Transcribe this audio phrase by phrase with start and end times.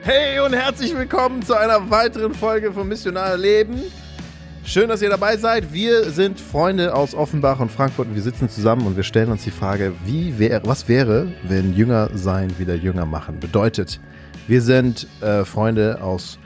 [0.00, 3.80] Hey und herzlich willkommen zu einer weiteren Folge von Missionar Leben.
[4.64, 5.72] Schön, dass ihr dabei seid.
[5.72, 9.44] Wir sind Freunde aus Offenbach und Frankfurt und wir sitzen zusammen und wir stellen uns
[9.44, 13.38] die Frage, wie wäre, was wäre, wenn Jünger sein wieder Jünger machen?
[13.38, 14.00] Bedeutet,
[14.48, 16.40] wir sind äh, Freunde aus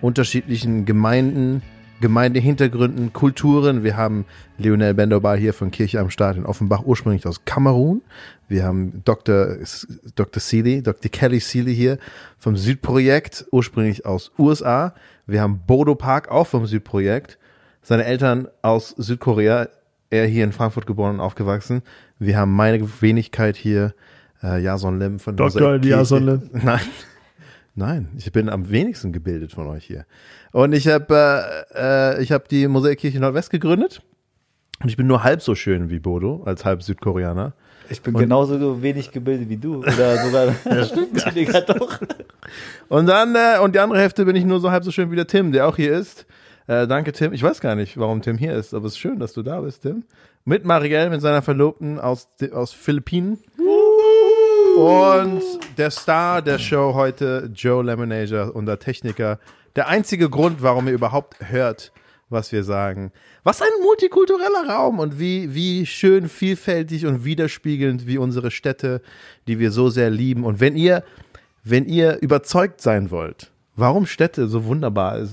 [0.00, 1.62] unterschiedlichen Gemeinden,
[2.00, 3.82] Gemeindehintergründen, Kulturen.
[3.82, 4.24] Wir haben
[4.56, 8.02] Lionel Bendobar hier von Kirche am Start in Offenbach, ursprünglich aus Kamerun.
[8.48, 9.56] Wir haben Dr.
[10.14, 10.40] Dr.
[10.40, 11.10] Seeley, Dr.
[11.10, 11.98] Kelly Seeley hier
[12.38, 14.94] vom Südprojekt, ursprünglich aus USA.
[15.26, 17.38] Wir haben Bodo Park, auch vom Südprojekt.
[17.82, 19.68] Seine Eltern aus Südkorea,
[20.10, 21.82] er hier in Frankfurt geboren und aufgewachsen.
[22.18, 23.94] Wir haben meine Wenigkeit hier,
[24.42, 25.76] äh, Jason Lim von Dr.
[25.76, 26.50] Jason Lim.
[26.62, 26.80] Nein.
[27.78, 30.04] Nein, ich bin am wenigsten gebildet von euch hier.
[30.50, 34.02] Und ich habe äh, äh, ich hab die Mosaikkirche Nordwest gegründet.
[34.82, 37.52] Und ich bin nur halb so schön wie Bodo, als halb Südkoreaner.
[37.88, 39.78] Ich bin und genauso wenig gebildet wie du.
[39.78, 41.24] Oder sogar ja, stimmt.
[41.68, 42.00] doch.
[42.88, 45.16] Und dann, äh, und die andere Hälfte bin ich nur so halb so schön wie
[45.16, 46.26] der Tim, der auch hier ist.
[46.66, 47.32] Äh, danke, Tim.
[47.32, 49.60] Ich weiß gar nicht, warum Tim hier ist, aber es ist schön, dass du da
[49.60, 50.02] bist, Tim.
[50.44, 53.38] Mit Marielle, mit seiner Verlobten aus, aus Philippinen.
[54.78, 55.42] Und
[55.76, 59.40] der Star der Show heute, Joe Lemonager, unser Techniker.
[59.74, 61.90] Der einzige Grund, warum ihr überhaupt hört,
[62.28, 63.10] was wir sagen.
[63.42, 69.02] Was ein multikultureller Raum und wie, wie schön vielfältig und widerspiegelnd wie unsere Städte,
[69.48, 70.44] die wir so sehr lieben.
[70.44, 71.02] Und wenn ihr,
[71.64, 75.26] wenn ihr überzeugt sein wollt, warum Städte so wunderbar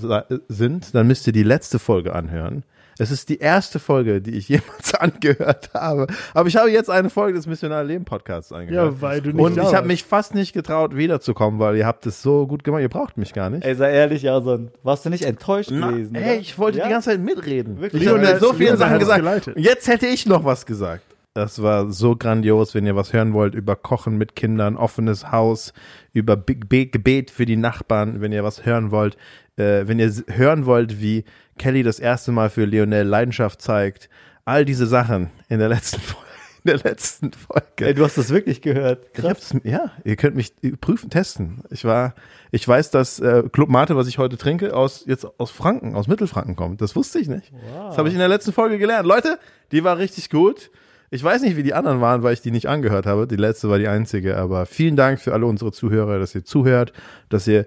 [0.48, 2.64] sind, dann müsst ihr die letzte Folge anhören.
[2.98, 6.06] Es ist die erste Folge, die ich jemals angehört habe.
[6.34, 8.94] Aber ich habe jetzt eine Folge des Missionar Leben Podcasts angehört.
[8.94, 12.06] Ja, weil du nicht Und ich habe mich fast nicht getraut, wiederzukommen, weil ihr habt
[12.06, 12.82] es so gut gemacht.
[12.82, 13.64] Ihr braucht mich gar nicht.
[13.64, 14.70] Ey, sei ehrlich, Jason.
[14.82, 16.14] Warst du nicht enttäuscht Na, gewesen?
[16.14, 16.84] Ey, ich wollte ja?
[16.84, 17.80] die ganze Zeit mitreden.
[17.80, 18.02] Wirklich?
[18.02, 19.20] Ich habe so viele Sachen gesagt.
[19.20, 19.58] Geleitet.
[19.58, 21.02] Jetzt hätte ich noch was gesagt.
[21.36, 25.74] Das war so grandios, wenn ihr was hören wollt über Kochen mit Kindern, offenes Haus,
[26.14, 29.18] über Gebet für die Nachbarn, wenn ihr was hören wollt,
[29.56, 31.24] äh, wenn ihr hören wollt, wie
[31.58, 34.08] Kelly das erste Mal für Lionel Leidenschaft zeigt,
[34.44, 36.26] all diese Sachen in der letzten Folge.
[36.64, 37.86] In der letzten Folge.
[37.86, 39.14] Ey, du hast das wirklich gehört.
[39.14, 39.54] Krass.
[39.62, 41.62] ja, ihr könnt mich prüfen, testen.
[41.70, 42.16] Ich war,
[42.50, 46.08] ich weiß, dass äh, Club Mate, was ich heute trinke, aus jetzt aus Franken, aus
[46.08, 46.80] Mittelfranken kommt.
[46.80, 47.52] Das wusste ich nicht.
[47.52, 47.90] Wow.
[47.90, 49.06] Das habe ich in der letzten Folge gelernt.
[49.06, 49.38] Leute,
[49.70, 50.72] die war richtig gut.
[51.10, 53.28] Ich weiß nicht, wie die anderen waren, weil ich die nicht angehört habe.
[53.28, 54.36] Die letzte war die einzige.
[54.36, 56.92] Aber vielen Dank für alle unsere Zuhörer, dass ihr zuhört,
[57.28, 57.64] dass ihr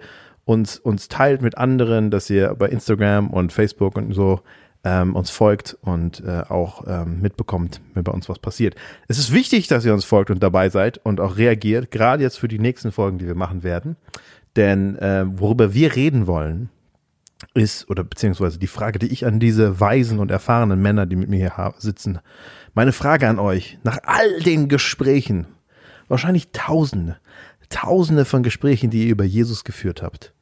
[0.50, 4.42] uns, uns teilt mit anderen, dass ihr bei Instagram und Facebook und so
[4.84, 8.76] ähm, uns folgt und äh, auch ähm, mitbekommt, wenn bei uns was passiert.
[9.08, 12.40] Es ist wichtig, dass ihr uns folgt und dabei seid und auch reagiert, gerade jetzt
[12.40, 13.96] für die nächsten Folgen, die wir machen werden.
[14.56, 16.70] Denn äh, worüber wir reden wollen,
[17.54, 21.30] ist, oder beziehungsweise die Frage, die ich an diese weisen und erfahrenen Männer, die mit
[21.30, 22.20] mir hier sitzen,
[22.74, 25.46] meine Frage an euch, nach all den Gesprächen,
[26.08, 27.18] wahrscheinlich Tausende,
[27.70, 30.34] Tausende von Gesprächen, die ihr über Jesus geführt habt,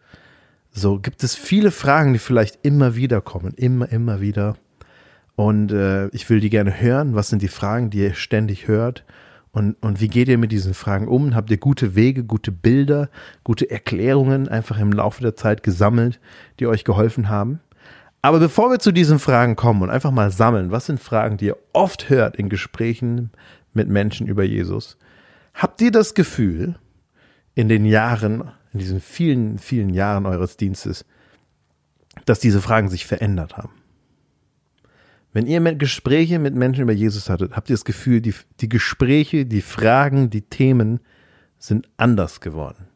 [0.77, 4.55] so gibt es viele Fragen, die vielleicht immer wieder kommen, immer, immer wieder.
[5.35, 7.15] Und äh, ich will die gerne hören.
[7.15, 9.03] Was sind die Fragen, die ihr ständig hört?
[9.51, 11.33] Und, und wie geht ihr mit diesen Fragen um?
[11.33, 13.09] Habt ihr gute Wege, gute Bilder,
[13.43, 16.19] gute Erklärungen einfach im Laufe der Zeit gesammelt,
[16.59, 17.59] die euch geholfen haben?
[18.21, 21.45] Aber bevor wir zu diesen Fragen kommen und einfach mal sammeln, was sind Fragen, die
[21.45, 23.31] ihr oft hört in Gesprächen
[23.73, 24.97] mit Menschen über Jesus?
[25.55, 26.75] Habt ihr das Gefühl,
[27.55, 31.03] in den Jahren, in diesen vielen, vielen Jahren eures Dienstes,
[32.25, 33.73] dass diese Fragen sich verändert haben?
[35.33, 39.45] Wenn ihr Gespräche mit Menschen über Jesus hattet, habt ihr das Gefühl, die, die Gespräche,
[39.45, 40.99] die Fragen, die Themen
[41.59, 42.87] sind anders geworden?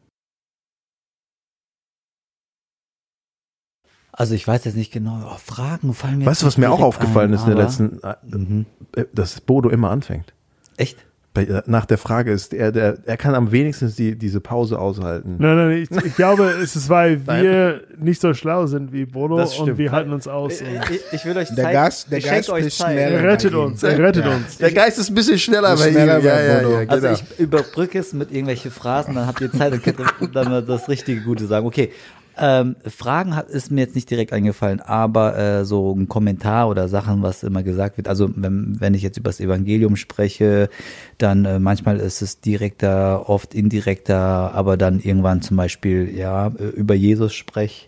[4.12, 6.26] Also ich weiß jetzt nicht genau, oh, Fragen fallen mir.
[6.26, 8.66] Weißt du, was mir auch aufgefallen ein, ist in der letzten, äh, mhm.
[9.12, 10.34] dass Bodo immer anfängt.
[10.76, 11.06] Echt?
[11.34, 14.78] Bei, äh, nach der Frage ist, er, der, er kann am wenigsten die, diese Pause
[14.78, 15.36] aushalten.
[15.38, 19.42] Nein, nein, ich, ich glaube, es ist, weil wir nicht so schlau sind wie Bodo
[19.42, 20.60] und wir halten uns aus.
[20.60, 21.62] Ich, ich will euch zeigen.
[21.62, 23.00] Der Geist, der Geist euch schneller.
[23.00, 24.34] Er rettet uns, er rettet ja.
[24.34, 24.58] uns.
[24.58, 26.24] Der Geist ist ein bisschen schneller bei schneller ihm.
[26.26, 26.92] Ja, ja, ja, genau.
[26.92, 30.00] Also ich überbrücke es mit irgendwelchen Phrasen, dann habt ihr Zeit und könnt
[30.34, 31.66] dann das richtige Gute sagen.
[31.66, 31.92] Okay,
[32.38, 36.88] ähm, Fragen hat, ist mir jetzt nicht direkt eingefallen, aber äh, so ein Kommentar oder
[36.88, 38.08] Sachen, was immer gesagt wird.
[38.08, 40.70] Also wenn, wenn ich jetzt über das Evangelium spreche,
[41.18, 46.94] dann äh, manchmal ist es direkter, oft indirekter, aber dann irgendwann zum Beispiel ja über
[46.94, 47.86] Jesus spreche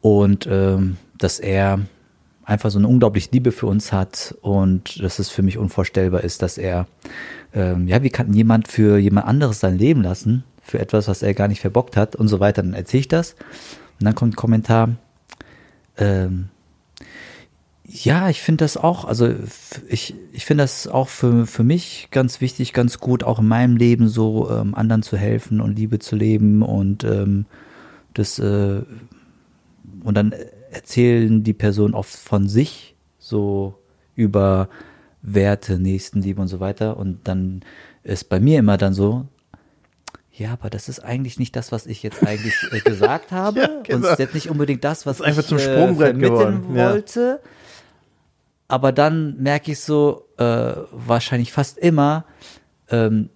[0.00, 1.80] und ähm, dass er
[2.44, 6.42] einfach so eine unglaubliche Liebe für uns hat und dass es für mich unvorstellbar ist,
[6.42, 6.86] dass er
[7.54, 11.34] ähm, ja wie kann jemand für jemand anderes sein Leben lassen für etwas, was er
[11.34, 12.62] gar nicht verbockt hat und so weiter.
[12.62, 13.34] Dann erzähle ich das
[14.00, 14.96] und dann kommt ein Kommentar,
[15.96, 16.48] ähm,
[17.86, 19.28] Ja, ich finde das auch, also
[19.88, 23.76] ich, ich finde das auch für, für mich ganz wichtig, ganz gut, auch in meinem
[23.76, 27.44] Leben so ähm, anderen zu helfen und Liebe zu leben und ähm,
[28.14, 28.82] das äh,
[30.02, 30.34] und dann
[30.70, 33.74] erzählen die Personen oft von sich so
[34.16, 34.68] über
[35.22, 37.60] Werte, Nächstenliebe und so weiter und dann
[38.02, 39.26] ist bei mir immer dann so,
[40.36, 43.60] ja, aber das ist eigentlich nicht das, was ich jetzt eigentlich äh, gesagt habe.
[43.60, 43.98] ja, genau.
[43.98, 46.74] Und es ist jetzt nicht unbedingt das, was das ich zum äh, vermitteln geworden.
[46.74, 47.40] wollte.
[47.42, 47.50] Ja.
[48.66, 52.24] Aber dann merke ich so, äh, wahrscheinlich fast immer,
[52.88, 53.28] ähm,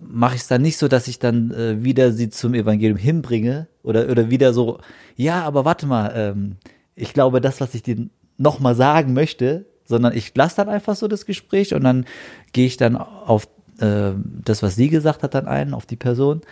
[0.00, 3.66] mache ich es dann nicht so, dass ich dann äh, wieder sie zum Evangelium hinbringe
[3.82, 4.78] oder, oder wieder so,
[5.16, 6.56] ja, aber warte mal, ähm,
[6.94, 11.08] ich glaube, das, was ich dir nochmal sagen möchte, sondern ich lasse dann einfach so
[11.08, 12.04] das Gespräch und dann
[12.52, 13.48] gehe ich dann auf
[13.80, 14.12] äh,
[14.44, 16.42] das, was sie gesagt hat, dann ein, auf die Person.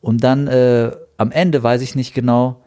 [0.00, 2.62] Und dann äh, am Ende weiß ich nicht genau,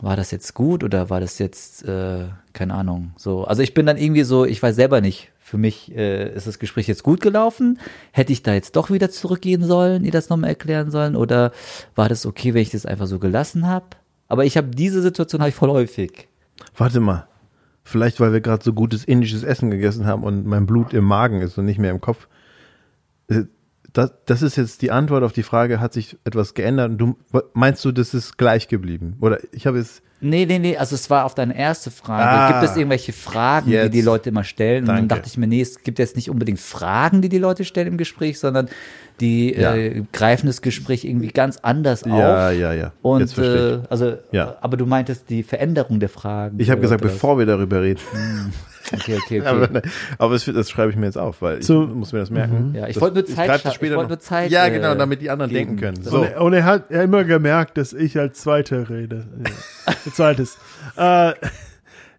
[0.00, 3.44] war das jetzt gut oder war das jetzt, äh, keine Ahnung, so.
[3.44, 5.30] Also ich bin dann irgendwie so, ich weiß selber nicht.
[5.38, 7.80] Für mich äh, ist das Gespräch jetzt gut gelaufen.
[8.12, 11.16] Hätte ich da jetzt doch wieder zurückgehen sollen, ihr das nochmal erklären sollen?
[11.16, 11.52] Oder
[11.96, 13.86] war das okay, wenn ich das einfach so gelassen habe?
[14.28, 16.28] Aber ich habe diese Situation ich voll häufig.
[16.76, 17.26] Warte mal.
[17.82, 21.40] Vielleicht, weil wir gerade so gutes indisches Essen gegessen haben und mein Blut im Magen
[21.40, 22.28] ist und nicht mehr im Kopf.
[23.30, 23.44] Äh,
[23.92, 26.90] das, das ist jetzt die Antwort auf die Frage, hat sich etwas geändert?
[26.90, 27.16] Und du,
[27.54, 29.16] meinst du, das ist gleich geblieben?
[29.20, 30.02] Oder ich habe es.
[30.20, 32.28] Nee, nee, nee, also es war auf deine erste Frage.
[32.28, 33.86] Ah, gibt es irgendwelche Fragen, jetzt.
[33.86, 34.84] die die Leute immer stellen?
[34.84, 35.02] Danke.
[35.02, 37.64] Und dann dachte ich mir, nee, es gibt jetzt nicht unbedingt Fragen, die die Leute
[37.64, 38.68] stellen im Gespräch, sondern
[39.20, 39.74] die ja.
[39.74, 42.10] äh, greifen das Gespräch irgendwie ganz anders auf.
[42.10, 42.92] Ja, ja, ja.
[43.00, 44.56] Und Jetzt äh, also, ja.
[44.60, 46.60] aber du meintest die Veränderung der Fragen.
[46.60, 48.00] Ich habe gesagt, bevor wir darüber reden.
[48.92, 49.46] Okay, okay, okay.
[49.46, 49.82] aber,
[50.18, 52.70] aber das, das, schreibe ich mir jetzt auf, weil so, ich muss mir das merken.
[52.70, 52.74] Mhm.
[52.74, 54.50] Ja, ich wollte nur Zeit, ich wollte nur Zeit.
[54.50, 55.76] Ja, genau, damit die anderen geben.
[55.76, 56.02] denken können.
[56.02, 56.20] So.
[56.20, 59.26] Und, und, er hat ja immer gemerkt, dass ich als Zweiter rede.
[59.86, 59.94] Ja.
[60.12, 60.58] Zweites.
[60.96, 61.32] äh,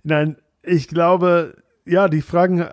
[0.04, 1.56] nein, ich glaube,
[1.86, 2.70] ja, die Fragen, äh,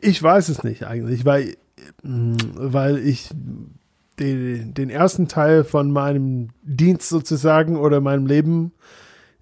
[0.00, 1.56] ich weiß es nicht eigentlich, weil
[2.02, 3.30] weil ich
[4.18, 8.72] den, den ersten Teil von meinem Dienst sozusagen oder meinem Leben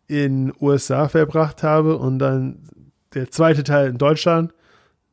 [0.06, 2.58] in USA verbracht habe und dann
[3.14, 4.52] der zweite Teil in Deutschland.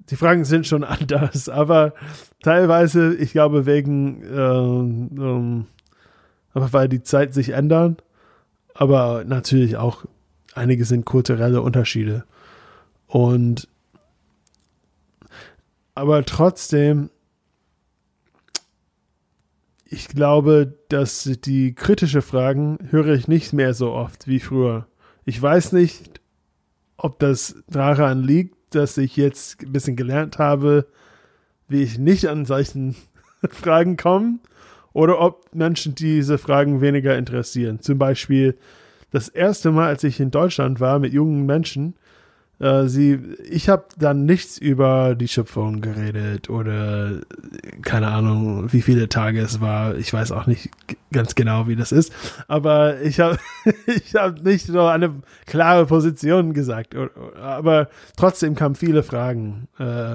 [0.09, 1.94] Die Fragen sind schon anders, aber
[2.41, 5.65] teilweise, ich glaube, wegen, äh, ähm,
[6.53, 7.97] aber weil die Zeit sich ändern,
[8.73, 10.05] aber natürlich auch
[10.53, 12.23] einige sind kulturelle Unterschiede.
[13.07, 13.67] Und
[15.95, 17.09] aber trotzdem
[19.89, 24.88] ich glaube, dass die kritische Fragen höre ich nicht mehr so oft wie früher.
[25.25, 26.19] Ich weiß nicht,
[26.97, 30.88] ob das daran liegt, dass ich jetzt ein bisschen gelernt habe,
[31.67, 32.95] wie ich nicht an solchen
[33.49, 34.39] Fragen komme,
[34.94, 37.81] oder ob Menschen diese Fragen weniger interessieren.
[37.81, 38.57] Zum Beispiel
[39.11, 41.94] das erste Mal, als ich in Deutschland war mit jungen Menschen,
[42.59, 43.19] äh, sie,
[43.50, 47.21] ich habe dann nichts über die Schöpfung geredet oder
[47.83, 49.95] keine Ahnung, wie viele Tage es war.
[49.95, 50.69] Ich weiß auch nicht
[51.12, 52.12] ganz genau, wie das ist.
[52.48, 53.38] Aber ich habe
[53.86, 56.95] ich hab nicht so eine klare Position gesagt.
[57.39, 59.68] Aber trotzdem kamen viele Fragen.
[59.80, 60.13] Äh,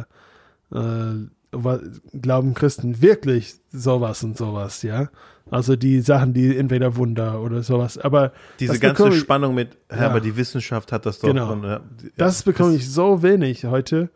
[0.75, 5.11] äh, glauben Christen wirklich sowas und sowas, ja?
[5.51, 7.99] Also die Sachen, die entweder Wunder oder sowas.
[7.99, 11.29] Aber diese ganze ich, Spannung mit, ja, aber die Wissenschaft hat das doch.
[11.29, 11.49] Genau.
[11.49, 11.81] Von, ja,
[12.17, 14.09] das bekomme ich so wenig heute.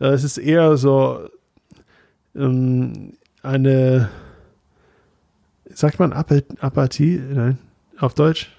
[0.00, 1.28] Äh, es ist eher so
[2.34, 4.08] ähm, eine,
[5.72, 7.22] sagt man Apathie?
[7.32, 7.58] Nein,
[7.98, 8.50] auf Deutsch?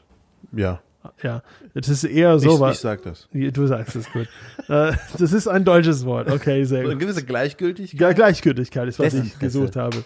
[0.54, 0.82] Ja.
[1.24, 1.42] Ja,
[1.74, 2.72] das ist eher sowas.
[2.72, 3.28] Ich, ich sag das.
[3.32, 4.28] Du sagst es gut.
[4.68, 6.30] Äh, das ist ein deutsches Wort.
[6.30, 6.92] Okay, sehr gut.
[6.92, 8.16] Eine gewisse Gleichgültigkeit.
[8.16, 10.04] Gleichgültigkeit ist, was Dessen, ich gesucht habe.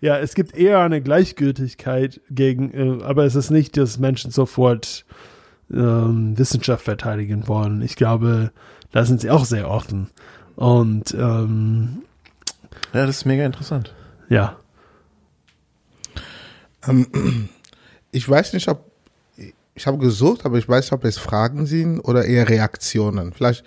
[0.00, 5.04] Ja, es gibt eher eine Gleichgültigkeit gegen, äh, aber es ist nicht, dass Menschen sofort
[5.72, 7.82] ähm, Wissenschaft verteidigen wollen.
[7.82, 8.52] Ich glaube,
[8.92, 10.08] da sind sie auch sehr offen.
[10.56, 12.02] Und ähm,
[12.92, 13.94] ja, das ist mega interessant.
[14.28, 14.56] Ja.
[16.86, 17.48] Ähm,
[18.12, 18.87] ich weiß nicht, ob
[19.78, 23.32] ich habe gesucht, aber ich weiß nicht, ob es Fragen sind oder eher Reaktionen.
[23.32, 23.64] Vielleicht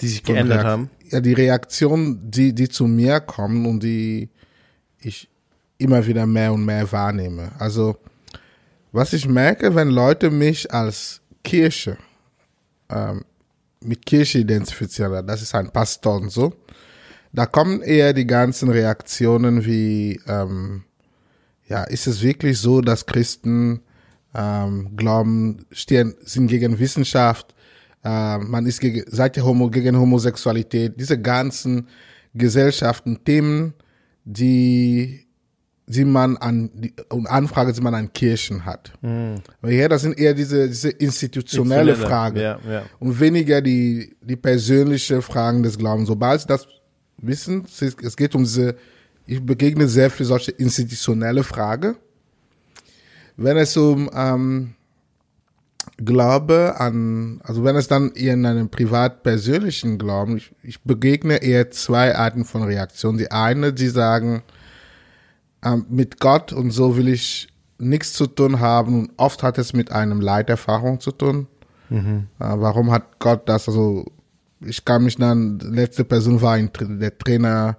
[0.00, 0.90] die sich geändert haben.
[1.10, 4.30] Ja, die Reaktionen, die die zu mir kommen und die
[4.98, 5.28] ich
[5.76, 7.52] immer wieder mehr und mehr wahrnehme.
[7.58, 7.96] Also,
[8.92, 11.98] was ich merke, wenn Leute mich als Kirche
[12.88, 13.24] ähm,
[13.80, 16.54] mit Kirche identifizieren, das ist ein Pastor und so,
[17.32, 20.84] da kommen eher die ganzen Reaktionen wie, ähm,
[21.68, 23.82] ja, ist es wirklich so, dass Christen
[24.34, 27.54] ähm, glauben, stehen, sind gegen Wissenschaft,
[28.04, 29.04] äh, man ist gegen,
[29.36, 31.88] ihr Homo, gegen Homosexualität, diese ganzen
[32.34, 33.74] Gesellschaften, Themen,
[34.24, 35.26] die
[35.86, 38.92] die man an die und Anfragen, die man an Kirchen hat.
[39.60, 42.82] Weil hier, das sind eher diese, diese institutionelle Fragen Ja, ja.
[42.98, 46.08] und weniger die, die persönliche Fragen des Glaubens.
[46.08, 46.66] Sobald sie das
[47.18, 48.76] wissen, es geht um diese,
[49.26, 51.96] ich begegne sehr viel solche institutionelle Fragen.
[53.42, 54.74] Wenn es um ähm,
[55.96, 61.70] Glaube an, also wenn es dann eher in einem privat-persönlichen Glauben, ich, ich begegne eher
[61.70, 63.18] zwei Arten von Reaktionen.
[63.18, 64.42] Die eine, die sagen,
[65.64, 69.72] ähm, mit Gott und so will ich nichts zu tun haben und oft hat es
[69.72, 71.48] mit einem Leiterfahrung zu tun.
[72.38, 74.04] Äh, warum hat Gott das, also
[74.60, 77.76] ich kann mich dann, die letzte Person war ein, der Trainer,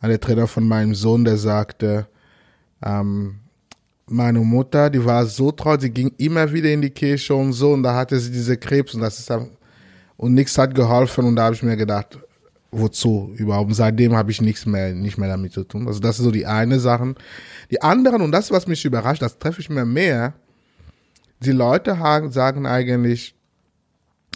[0.00, 2.06] äh, der Trainer von meinem Sohn, der sagte,
[2.84, 3.40] ähm,
[4.06, 7.72] meine Mutter, die war so traurig, die ging immer wieder in die Kirche und so
[7.72, 9.50] und da hatte sie diese Krebs und das ist dann,
[10.16, 12.18] und nichts hat geholfen und da habe ich mir gedacht,
[12.70, 13.68] wozu überhaupt?
[13.68, 15.86] Und seitdem habe ich nichts mehr, nicht mehr damit zu tun.
[15.86, 17.14] Also das ist so die eine Sache.
[17.70, 20.34] Die anderen, und das, was mich überrascht, das treffe ich mir mehr,
[21.40, 23.34] die Leute ha- sagen eigentlich,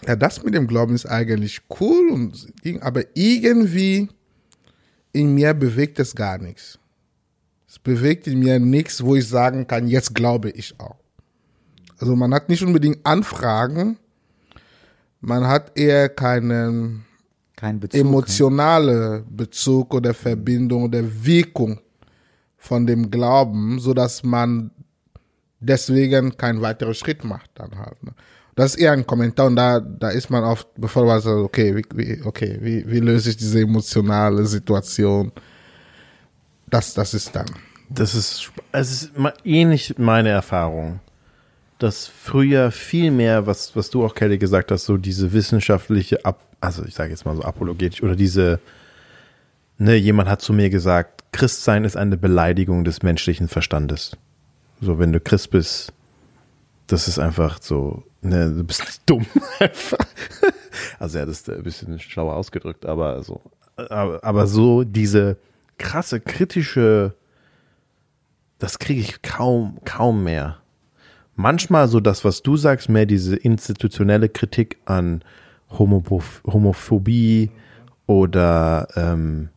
[0.07, 4.09] ja, das mit dem Glauben ist eigentlich cool, und, aber irgendwie
[5.13, 6.79] in mir bewegt es gar nichts.
[7.69, 10.97] Es bewegt in mir nichts, wo ich sagen kann, jetzt glaube ich auch.
[11.99, 13.97] Also man hat nicht unbedingt Anfragen,
[15.21, 17.05] man hat eher keinen
[17.57, 18.01] Kein Bezug.
[18.01, 21.81] emotionale Bezug oder Verbindung oder Wirkung
[22.57, 24.71] von dem Glauben, so dass man
[25.61, 28.03] deswegen keinen weiteren Schritt macht dann halt.
[28.05, 28.13] Ne?
[28.55, 31.77] Das ist eher ein Kommentar und da, da ist man oft, bevor man sagt, okay,
[31.77, 35.33] wie, wie, okay, wie, wie löse ich diese emotionale Situation?
[36.69, 37.47] Das, das ist dann.
[37.89, 39.13] Das ist, es ist
[39.45, 41.01] ähnlich meine Erfahrung,
[41.79, 46.43] dass früher viel mehr, was, was du auch, Kelly, gesagt hast, so diese wissenschaftliche, Ab
[46.61, 48.61] also ich sage jetzt mal so apologetisch, oder diese,
[49.79, 54.17] ne, jemand hat zu mir gesagt, Christsein ist eine Beleidigung des menschlichen Verstandes.
[54.81, 55.93] So, wenn du Christ bist,
[56.87, 59.27] das ist einfach so, ne, du bist dumm.
[60.99, 63.41] Also er hat es ein bisschen schlauer ausgedrückt, aber so,
[63.77, 65.39] aber, aber so diese
[65.79, 67.15] krasse kritische
[68.59, 70.59] das kriege ich kaum, kaum mehr.
[71.35, 75.23] Manchmal so das, was du sagst, mehr diese institutionelle Kritik an
[75.71, 76.03] Homo
[76.47, 77.51] Homophobie
[78.07, 79.51] oder ähm,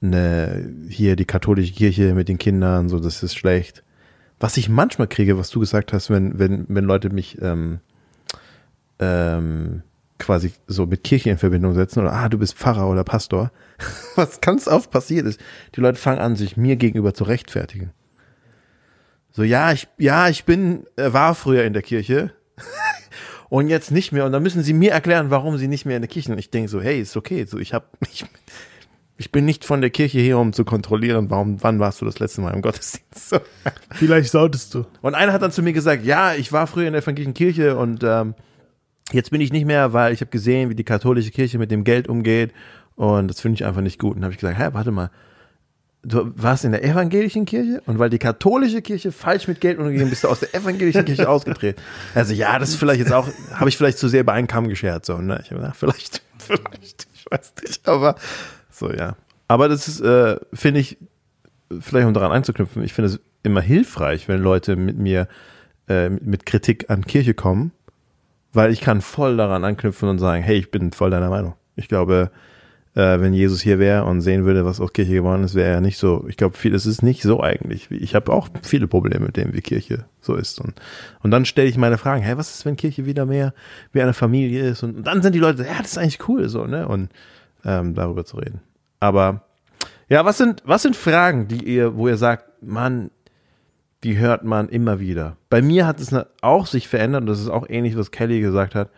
[0.00, 3.82] ne, hier die katholische Kirche mit den Kindern, so das ist schlecht.
[4.40, 7.80] Was ich manchmal kriege, was du gesagt hast, wenn, wenn, wenn Leute mich ähm,
[8.98, 9.82] ähm,
[10.18, 13.50] quasi so mit Kirche in Verbindung setzen oder ah, du bist Pfarrer oder Pastor,
[14.16, 15.40] was ganz oft passiert ist,
[15.74, 17.92] die Leute fangen an, sich mir gegenüber zu rechtfertigen.
[19.30, 22.32] So, ja, ich, ja, ich bin, äh, war früher in der Kirche
[23.48, 24.26] und jetzt nicht mehr.
[24.26, 26.34] Und dann müssen sie mir erklären, warum sie nicht mehr in der Kirche sind.
[26.34, 27.44] Und ich denke so, hey, ist okay.
[27.44, 28.24] So, ich hab, ich,
[29.16, 32.20] ich bin nicht von der Kirche hier, um zu kontrollieren, warum, wann warst du das
[32.20, 33.30] letzte Mal im Gottesdienst?
[33.30, 33.38] So.
[33.90, 34.86] Vielleicht solltest du.
[35.02, 37.76] Und einer hat dann zu mir gesagt, ja, ich war früher in der evangelischen Kirche
[37.76, 38.34] und ähm,
[39.10, 41.82] jetzt bin ich nicht mehr, weil ich habe gesehen, wie die katholische Kirche mit dem
[41.82, 42.52] Geld umgeht
[42.96, 44.10] und das finde ich einfach nicht gut.
[44.10, 45.10] Und dann habe ich gesagt, hä, warte mal,
[46.04, 50.10] du warst in der evangelischen Kirche und weil die katholische Kirche falsch mit Geld umgegangen
[50.10, 51.80] bist du aus der evangelischen Kirche ausgetreten.
[52.14, 54.68] Also ja, das ist vielleicht jetzt auch, habe ich vielleicht zu sehr bei einem Kamm
[54.68, 55.40] geschert, so, ne?
[55.42, 58.16] Ich habe gedacht, vielleicht, vielleicht, ich weiß nicht, aber
[58.70, 59.16] so, ja.
[59.48, 60.98] Aber das ist, äh, finde ich,
[61.80, 65.28] vielleicht um daran einzuknüpfen, ich finde es immer hilfreich, wenn Leute mit mir
[65.88, 67.72] äh, mit Kritik an Kirche kommen,
[68.52, 71.54] weil ich kann voll daran anknüpfen und sagen, hey, ich bin voll deiner Meinung.
[71.76, 72.53] Ich glaube, äh,
[72.94, 75.98] wenn Jesus hier wäre und sehen würde, was aus Kirche geworden ist, wäre er nicht
[75.98, 76.24] so.
[76.28, 77.90] Ich glaube, viel, es ist nicht so eigentlich.
[77.90, 80.60] Ich habe auch viele Probleme mit dem, wie Kirche so ist.
[80.60, 80.74] Und,
[81.22, 83.52] und dann stelle ich meine Fragen, hey, was ist, wenn Kirche wieder mehr
[83.92, 84.84] wie eine Familie ist?
[84.84, 86.86] Und, und dann sind die Leute, ja, das ist eigentlich cool, so, ne?
[86.86, 87.10] Und
[87.64, 88.60] ähm, darüber zu reden.
[89.00, 89.42] Aber
[90.08, 93.10] ja, was sind, was sind Fragen, die ihr, wo ihr sagt, Mann,
[94.04, 95.36] die hört man immer wieder.
[95.48, 98.74] Bei mir hat es auch sich verändert und das ist auch ähnlich, was Kelly gesagt
[98.74, 98.90] hat.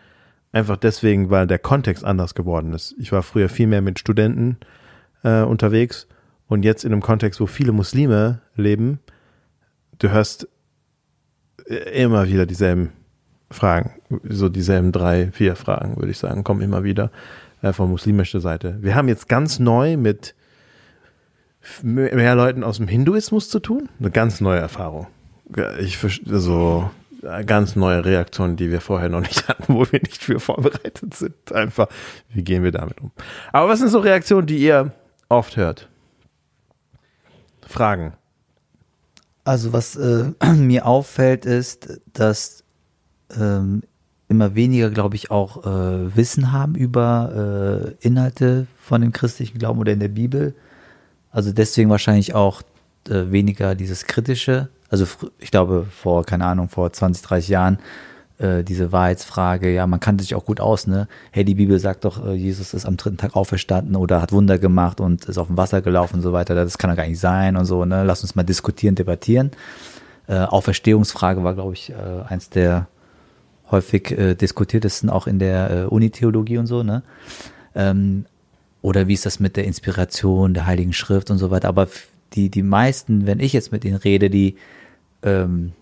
[0.51, 2.95] Einfach deswegen, weil der Kontext anders geworden ist.
[2.97, 4.57] Ich war früher viel mehr mit Studenten
[5.23, 6.07] äh, unterwegs
[6.47, 8.99] und jetzt in einem Kontext, wo viele Muslime leben,
[9.99, 10.47] du hörst
[11.67, 12.91] äh, immer wieder dieselben
[13.51, 17.11] Fragen, so dieselben drei, vier Fragen, würde ich sagen, kommen immer wieder
[17.61, 18.77] äh, von muslimischer Seite.
[18.81, 20.35] Wir haben jetzt ganz neu mit
[21.83, 23.89] mehr Leuten aus dem Hinduismus zu tun.
[23.99, 25.07] Eine ganz neue Erfahrung.
[25.79, 27.06] Ich verstehe so äh,
[27.45, 31.51] ganz neue Reaktionen, die wir vorher noch nicht hatten, wo wir nicht für vorbereitet sind.
[31.51, 31.87] Einfach,
[32.29, 33.11] wie gehen wir damit um?
[33.51, 34.91] Aber was sind so Reaktionen, die ihr
[35.29, 35.89] oft hört?
[37.65, 38.13] Fragen.
[39.43, 42.63] Also was äh, mir auffällt, ist, dass
[43.37, 43.83] ähm,
[44.29, 49.79] immer weniger, glaube ich, auch äh, Wissen haben über äh, Inhalte von dem christlichen Glauben
[49.79, 50.55] oder in der Bibel.
[51.31, 52.61] Also deswegen wahrscheinlich auch
[53.09, 54.69] äh, weniger dieses kritische.
[54.89, 55.05] Also
[55.39, 57.79] ich glaube vor, keine Ahnung, vor 20, 30 Jahren
[58.37, 61.07] äh, diese Wahrheitsfrage, ja, man kannte sich auch gut aus, ne?
[61.31, 64.59] Hey, die Bibel sagt doch, äh, Jesus ist am dritten Tag auferstanden oder hat Wunder
[64.59, 66.53] gemacht und ist auf dem Wasser gelaufen und so weiter.
[66.53, 68.03] Das kann doch gar nicht sein und so, ne?
[68.03, 69.51] Lass uns mal diskutieren, debattieren.
[70.27, 71.95] Äh, Auferstehungsfrage war, glaube ich, äh,
[72.27, 72.87] eins der
[73.71, 77.01] häufig äh, diskutiertesten auch in der äh, Unitheologie und so, ne?
[77.75, 78.25] Ähm,
[78.81, 81.67] oder wie ist das mit der Inspiration der Heiligen Schrift und so weiter.
[81.67, 81.87] Aber
[82.33, 84.55] die, die meisten, wenn ich jetzt mit ihnen rede, die,
[85.23, 85.73] ähm,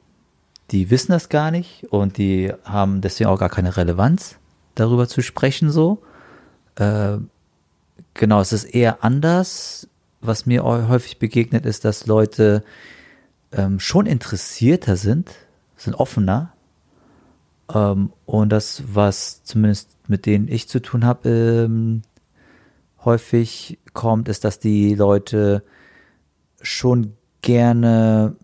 [0.72, 4.38] die wissen das gar nicht und die haben deswegen auch gar keine Relevanz,
[4.76, 6.02] darüber zu sprechen so.
[6.76, 7.18] Äh,
[8.14, 9.88] genau, es ist eher anders.
[10.22, 12.64] Was mir häufig begegnet, ist, dass Leute
[13.52, 15.32] ähm, schon interessierter sind,
[15.78, 16.54] sind offener.
[17.74, 22.02] Ähm, und das, was zumindest mit denen ich zu tun habe, ähm,
[23.04, 25.64] häufig kommt, ist, dass die Leute
[26.66, 28.36] schon gerne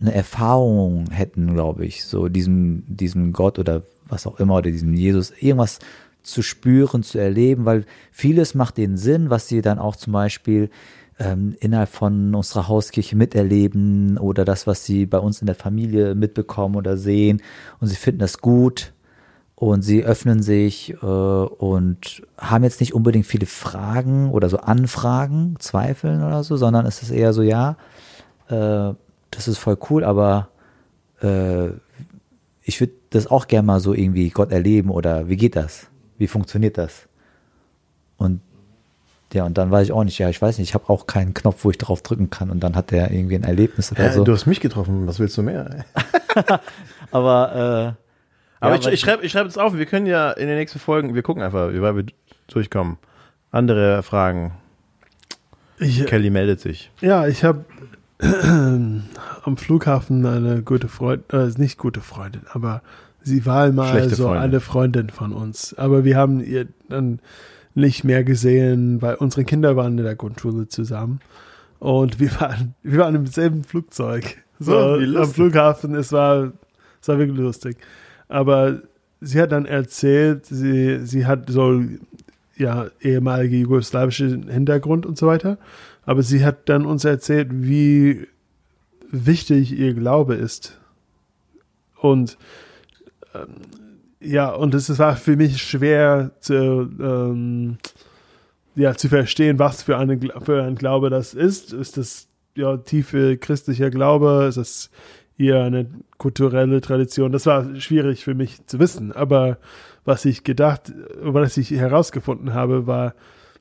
[0.00, 4.94] eine Erfahrung hätten, glaube ich, so diesem, diesem Gott oder was auch immer oder diesem
[4.94, 5.78] Jesus, irgendwas
[6.22, 10.70] zu spüren, zu erleben, weil vieles macht denen Sinn, was sie dann auch zum Beispiel
[11.18, 16.14] ähm, innerhalb von unserer Hauskirche miterleben oder das, was sie bei uns in der Familie
[16.14, 17.42] mitbekommen oder sehen.
[17.80, 18.92] Und sie finden das gut
[19.56, 25.56] und sie öffnen sich äh, und haben jetzt nicht unbedingt viele Fragen oder so Anfragen,
[25.58, 27.76] Zweifeln oder so, sondern es ist eher so, ja,
[28.48, 28.92] äh,
[29.30, 30.50] das ist voll cool, aber
[31.22, 31.68] äh,
[32.62, 35.86] ich würde das auch gerne mal so irgendwie Gott erleben oder wie geht das?
[36.18, 37.08] Wie funktioniert das?
[38.18, 38.40] Und
[39.32, 41.34] ja, und dann weiß ich auch nicht, ja, ich weiß nicht, ich habe auch keinen
[41.34, 44.22] Knopf, wo ich drauf drücken kann und dann hat der irgendwie ein Erlebnis oder so.
[44.22, 45.84] Du hast mich getroffen, was willst du mehr?
[47.10, 48.05] Aber äh,
[48.66, 50.78] Aber Ja, ich, ich schreibe ich schreib jetzt auf, wir können ja in den nächsten
[50.78, 52.04] Folgen, wir gucken einfach, wie weit wir
[52.48, 52.98] durchkommen.
[53.50, 54.52] Andere Fragen.
[55.78, 56.90] Ich, Kelly meldet sich.
[57.00, 57.64] ja, ich habe
[58.42, 62.82] am Flughafen eine gute Freundin, äh, nicht gute Freundin, aber
[63.22, 64.42] sie war mal Schlechte so Freundin.
[64.42, 65.74] eine Freundin von uns.
[65.74, 67.20] Aber wir haben ihr dann
[67.74, 71.20] nicht mehr gesehen, weil unsere Kinder waren in der Grundschule zusammen.
[71.78, 74.38] Und wir waren, wir waren im selben Flugzeug.
[74.58, 75.26] So, Oh, am.
[75.26, 76.52] Flughafen, es war,
[77.02, 77.76] es war wirklich lustig.
[78.28, 78.80] Aber
[79.20, 81.82] sie hat dann erzählt, sie, sie hat so,
[82.56, 85.58] ja, ehemalige jugoslawische Hintergrund und so weiter.
[86.04, 88.26] Aber sie hat dann uns erzählt, wie
[89.10, 90.78] wichtig ihr Glaube ist.
[92.00, 92.38] Und
[93.34, 93.48] ähm,
[94.20, 97.78] ja, und es war für mich schwer zu, ähm,
[98.74, 101.72] ja, zu verstehen, was für, eine, für ein Glaube das ist.
[101.72, 104.46] Ist das ja tiefe christlicher Glaube?
[104.48, 104.90] Ist das
[105.38, 105.86] eher eine
[106.18, 107.32] kulturelle Tradition?
[107.32, 109.12] Das war schwierig für mich zu wissen.
[109.12, 109.58] Aber
[110.04, 113.14] was ich gedacht, was ich herausgefunden habe, war,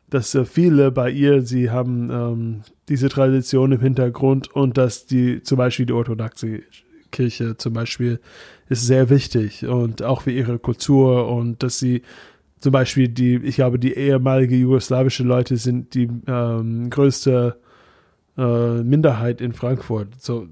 [0.09, 5.57] dass viele bei ihr, sie haben ähm, diese Tradition im Hintergrund und dass die zum
[5.57, 6.61] Beispiel die orthodoxe
[7.11, 8.19] Kirche zum Beispiel
[8.69, 12.01] ist sehr wichtig und auch für ihre Kultur und dass sie
[12.59, 17.57] zum Beispiel die, ich glaube, die ehemalige jugoslawische Leute sind die ähm, größte
[18.37, 20.07] äh, Minderheit in Frankfurt.
[20.19, 20.47] So,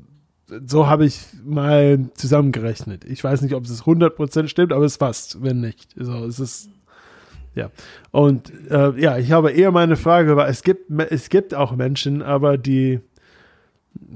[0.65, 3.05] so habe ich mal zusammengerechnet.
[3.05, 5.89] Ich weiß nicht, ob es 100% stimmt, aber es passt, wenn nicht.
[5.95, 6.69] So, es ist,
[7.55, 7.69] ja.
[8.11, 12.21] Und äh, ja, ich habe eher meine Frage, weil es gibt, es gibt auch Menschen,
[12.21, 12.99] aber die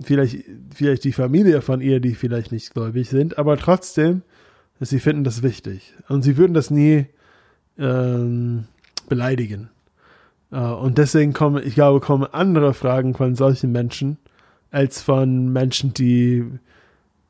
[0.04, 4.24] vielleicht, vielleicht die Familie von ihr, die vielleicht nicht gläubig sind, aber trotzdem,
[4.80, 5.94] sie finden das wichtig.
[6.08, 7.06] Und sie würden das nie
[7.78, 8.66] ähm,
[9.08, 9.70] beleidigen.
[10.52, 14.18] Äh, und deswegen kommen, ich glaube, kommen andere Fragen von solchen Menschen
[14.72, 16.46] als von Menschen, die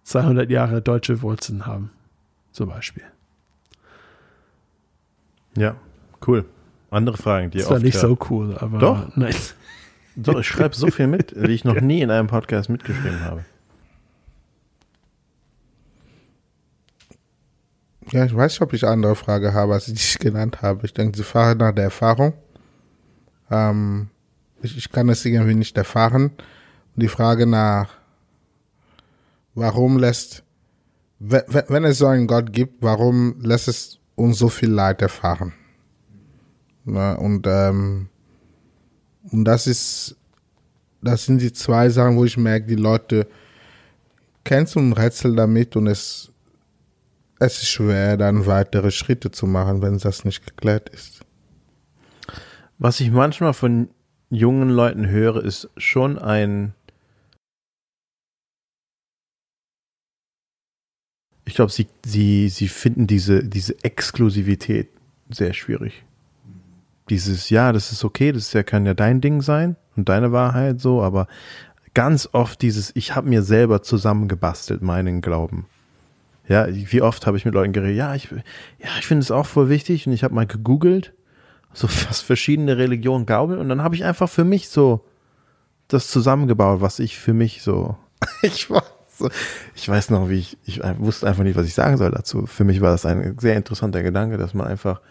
[0.04, 1.91] 200 Jahre deutsche Wurzeln haben,
[2.52, 3.04] zum Beispiel.
[5.56, 5.76] Ja,
[6.28, 6.45] cool.
[6.89, 9.15] Andere Fragen, die Das war nicht so cool, aber Doch.
[9.15, 9.36] nein.
[10.15, 13.45] Doch, ich schreibe so viel mit, wie ich noch nie in einem Podcast mitgeschrieben habe.
[18.12, 20.86] Ja, ich weiß nicht, ob ich andere Frage habe, als ich dich genannt habe.
[20.86, 22.34] Ich denke, sie fragen nach der Erfahrung.
[23.52, 24.10] Ähm,
[24.62, 26.32] ich, ich kann es irgendwie nicht erfahren.
[26.98, 27.90] Die Frage nach,
[29.54, 30.44] warum lässt,
[31.20, 35.54] wenn, es so einen Gott gibt, warum lässt es uns so viel Leid erfahren?
[36.86, 38.10] Und, ähm,
[39.32, 40.18] und das ist,
[41.02, 43.28] das sind die zwei Sachen, wo ich merke, die Leute
[44.44, 46.32] kennen so ein Rätsel damit und es,
[47.40, 51.22] es ist schwer, dann weitere Schritte zu machen, wenn das nicht geklärt ist.
[52.80, 53.90] Was ich manchmal von
[54.30, 56.74] jungen Leuten höre, ist schon ein.
[61.48, 64.90] Ich glaube, sie, sie, sie finden diese, diese Exklusivität
[65.30, 66.04] sehr schwierig.
[67.10, 70.82] Dieses, ja, das ist okay, das ja, kann ja dein Ding sein und deine Wahrheit
[70.82, 71.28] so, aber
[71.94, 75.68] ganz oft dieses, ich habe mir selber zusammengebastelt, meinen Glauben.
[76.50, 79.46] Ja, wie oft habe ich mit Leuten geredet, ja, ich, ja, ich finde es auch
[79.46, 81.14] voll wichtig und ich habe mal gegoogelt,
[81.72, 85.06] so was verschiedene Religionen glauben und dann habe ich einfach für mich so
[85.88, 87.96] das zusammengebaut, was ich für mich so,
[88.42, 88.84] ich war
[89.17, 89.30] so,
[89.75, 92.45] ich weiß noch, wie ich, ich wusste einfach nicht, was ich sagen soll dazu.
[92.45, 95.01] Für mich war das ein sehr interessanter Gedanke, dass man einfach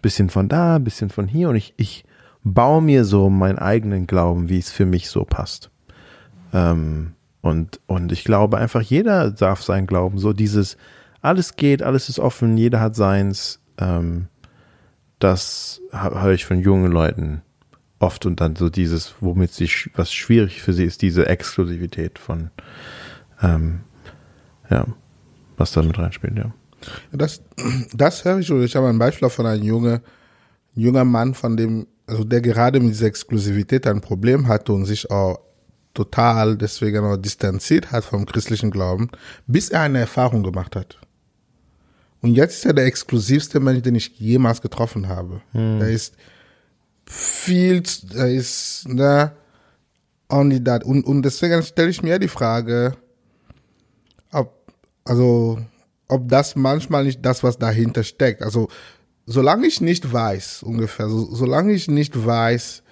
[0.00, 2.04] bisschen von da, bisschen von hier und ich, ich
[2.44, 5.70] baue mir so meinen eigenen Glauben, wie es für mich so passt.
[6.52, 10.76] Ähm, und, und ich glaube einfach, jeder darf sein Glauben, so dieses,
[11.20, 14.28] alles geht, alles ist offen, jeder hat seins, ähm,
[15.18, 17.42] das höre ich von jungen Leuten
[18.00, 22.50] oft und dann so dieses, womit sie, was schwierig für sie ist, diese Exklusivität von,
[23.42, 23.80] ähm,
[24.70, 24.86] ja,
[25.56, 26.52] was da mit reinspielt, ja.
[27.12, 27.42] Das,
[27.92, 28.62] das höre ich schon.
[28.62, 30.02] Ich habe ein Beispiel von einem junge,
[30.74, 35.10] junger Mann, von dem, also der gerade mit dieser Exklusivität ein Problem hatte und sich
[35.10, 35.38] auch
[35.94, 39.10] total deswegen auch distanziert hat vom christlichen Glauben,
[39.46, 40.98] bis er eine Erfahrung gemacht hat.
[42.20, 45.42] Und jetzt ist er der exklusivste Mensch, den ich jemals getroffen habe.
[45.52, 45.80] Hm.
[45.80, 46.14] Er ist
[47.04, 47.82] viel,
[48.14, 49.32] er ist, ne,
[50.28, 50.84] only that.
[50.84, 52.96] Und, und deswegen stelle ich mir die Frage,
[55.04, 55.58] also,
[56.08, 58.42] ob das manchmal nicht das, was dahinter steckt.
[58.42, 58.68] Also,
[59.26, 62.82] solange ich nicht weiß, ungefähr, so, solange ich nicht weiß,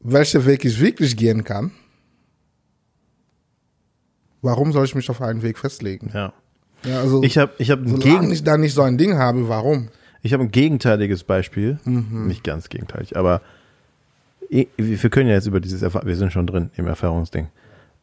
[0.00, 1.70] welcher Weg ich wirklich gehen kann,
[4.40, 6.10] warum soll ich mich auf einen Weg festlegen?
[6.14, 6.32] Ja.
[6.84, 9.16] Ja, also, ich habe ich hab ein solange Gegen ich da nicht so ein Ding
[9.16, 9.88] habe, warum?
[10.24, 12.26] ich habe ein gegenteiliges Beispiel, Mhm.
[12.28, 13.40] nicht ganz gegenteilig, aber
[14.48, 17.48] wir können ja jetzt über dieses, Erfa- wir sind schon drin im Erfahrungsding,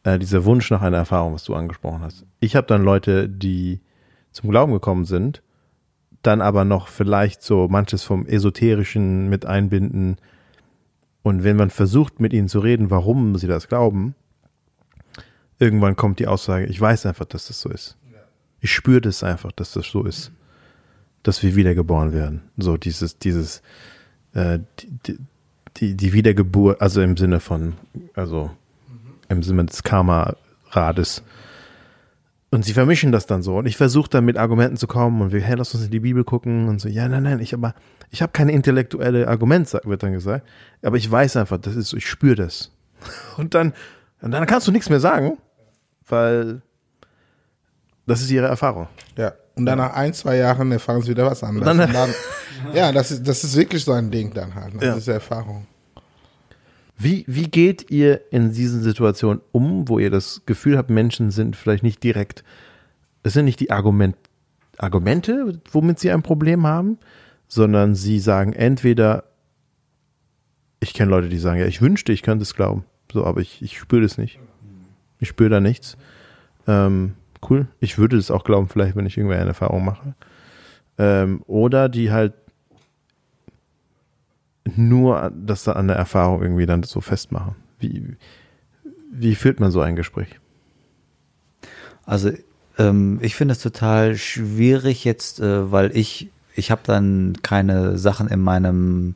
[0.04, 2.24] äh, dieser Wunsch nach einer Erfahrung, was du angesprochen hast.
[2.40, 3.80] Ich habe dann Leute, die
[4.32, 5.42] zum Glauben gekommen sind,
[6.22, 10.16] dann aber noch vielleicht so manches vom Esoterischen mit einbinden.
[11.22, 14.14] Und wenn man versucht, mit ihnen zu reden, warum sie das glauben,
[15.58, 17.96] irgendwann kommt die Aussage, ich weiß einfach, dass das so ist.
[18.60, 20.32] Ich spüre das einfach, dass das so ist.
[21.22, 22.42] Dass wir wiedergeboren werden.
[22.56, 23.62] So dieses, dieses,
[24.32, 24.58] äh,
[25.06, 25.18] die,
[25.76, 27.74] die, die Wiedergeburt, also im Sinne von,
[28.14, 28.50] also
[29.30, 31.22] im Sinne des Karma-Rades.
[32.52, 33.58] Und sie vermischen das dann so.
[33.58, 36.00] Und ich versuche dann mit Argumenten zu kommen und wir, hey, lass uns in die
[36.00, 37.74] Bibel gucken und so, ja, nein, nein, ich aber,
[38.10, 40.46] ich habe keine intellektuelle Argument, wird dann gesagt.
[40.82, 42.72] Aber ich weiß einfach, das ist so, ich spüre das.
[43.38, 43.72] Und dann,
[44.20, 45.38] und dann kannst du nichts mehr sagen,
[46.06, 46.60] weil
[48.06, 48.88] das ist ihre Erfahrung.
[49.16, 49.32] Ja.
[49.54, 51.64] Und dann nach ein, zwei Jahren erfahren sie wieder was anderes.
[51.66, 52.14] Dann- Und dann,
[52.74, 54.74] ja, das ist, das ist wirklich so ein Ding dann halt.
[54.74, 54.80] Ne?
[54.84, 54.88] Ja.
[54.90, 55.66] Das ist Erfahrung.
[57.02, 61.56] Wie, wie geht ihr in diesen Situationen um, wo ihr das Gefühl habt, Menschen sind
[61.56, 62.44] vielleicht nicht direkt,
[63.22, 64.16] es sind nicht die Argument,
[64.76, 66.98] Argumente, womit sie ein Problem haben,
[67.48, 69.24] sondern sie sagen entweder,
[70.80, 73.62] ich kenne Leute, die sagen, ja, ich wünschte, ich könnte es glauben, so, aber ich,
[73.62, 74.38] ich spüre das nicht.
[75.20, 75.96] Ich spüre da nichts.
[76.66, 77.14] Ähm,
[77.48, 80.14] cool, ich würde das auch glauben, vielleicht, wenn ich irgendwann eine Erfahrung mache.
[80.98, 82.34] Ähm, oder die halt
[84.64, 87.54] nur das da an der Erfahrung irgendwie dann so festmachen.
[87.78, 88.16] Wie,
[89.10, 90.38] wie führt man so ein Gespräch?
[92.04, 92.30] Also
[92.78, 98.28] ähm, ich finde es total schwierig jetzt, äh, weil ich ich habe dann keine Sachen
[98.28, 99.14] in meinem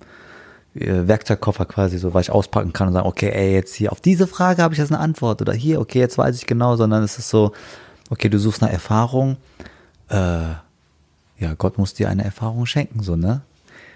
[0.74, 4.00] äh, Werkzeugkoffer quasi so, weil ich auspacken kann und sagen, okay, ey, jetzt hier auf
[4.00, 7.02] diese Frage habe ich jetzt eine Antwort oder hier, okay, jetzt weiß ich genau, sondern
[7.02, 7.52] es ist so,
[8.10, 9.36] okay, du suchst eine Erfahrung,
[10.08, 10.54] äh,
[11.38, 13.42] ja, Gott muss dir eine Erfahrung schenken, so, ne?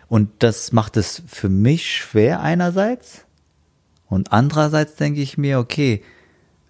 [0.08, 3.24] Und das macht es für mich schwer einerseits
[4.08, 6.02] und andererseits denke ich mir, okay,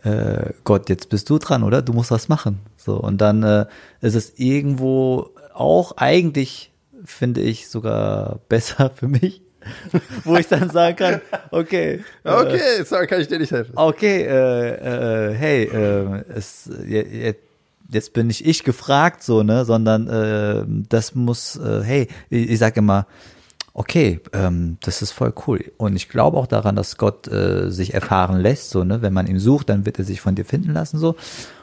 [0.03, 1.83] äh, Gott, jetzt bist du dran, oder?
[1.83, 2.61] Du musst was machen.
[2.77, 3.67] So, und dann äh,
[4.01, 6.73] ist es irgendwo auch eigentlich,
[7.05, 9.41] finde ich, sogar besser für mich,
[10.25, 11.21] wo ich dann sagen kann,
[11.51, 13.73] okay, äh, Okay, sorry, kann ich dir nicht helfen.
[13.77, 17.35] okay, äh, äh, hey, äh, es, je- je-
[17.89, 22.59] jetzt bin nicht ich gefragt, so, ne, sondern äh, das muss, äh, hey, ich, ich
[22.59, 23.07] sage immer,
[23.75, 25.73] okay, ähm, das ist voll cool.
[25.77, 29.27] Und ich glaube auch daran, dass Gott äh, sich erfahren lässt, so, ne, wenn man
[29.27, 31.17] ihn sucht, dann wird er sich von dir finden lassen, so.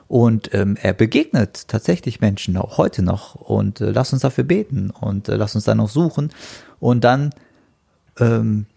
[0.07, 3.33] Und ähm, er begegnet tatsächlich Menschen, auch heute noch.
[3.35, 6.29] Und äh, lass uns dafür beten und äh, lass uns dann noch suchen.
[6.79, 7.31] Und dann
[8.19, 8.67] ähm,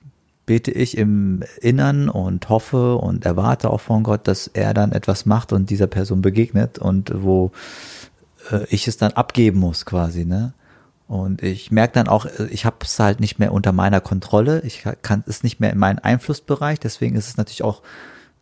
[0.48, 5.26] bete ich im Innern und hoffe und erwarte auch von Gott, dass er dann etwas
[5.26, 7.52] macht und dieser Person begegnet und wo
[8.50, 10.54] äh, ich es dann abgeben muss quasi, ne?
[11.06, 14.62] Und ich merke dann auch, äh, ich habe es halt nicht mehr unter meiner Kontrolle,
[14.62, 17.82] ich kann es nicht mehr in meinen Einflussbereich, deswegen ist es natürlich auch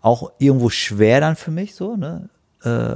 [0.01, 2.29] auch irgendwo schwer dann für mich so, ne?
[2.62, 2.95] Äh,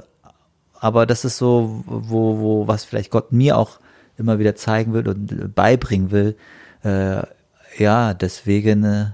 [0.79, 3.81] aber das ist so, wo, wo, was vielleicht Gott mir auch
[4.16, 6.37] immer wieder zeigen will und beibringen will.
[7.78, 9.06] Ja, deswegen äh,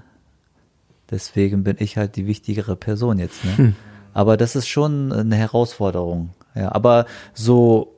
[1.10, 3.44] Deswegen bin ich halt die wichtigere Person jetzt.
[3.44, 3.74] Ne?
[4.12, 6.30] Aber das ist schon eine Herausforderung.
[6.54, 7.96] Ja, aber so,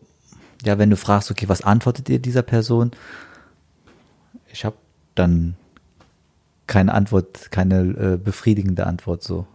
[0.65, 2.91] ja, wenn du fragst, okay, was antwortet ihr dieser Person?
[4.53, 4.77] Ich habe
[5.15, 5.57] dann
[6.67, 9.47] keine Antwort, keine äh, befriedigende Antwort so.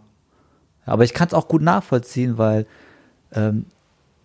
[0.86, 2.66] Aber ich kann es auch gut nachvollziehen, weil
[3.34, 3.66] ähm,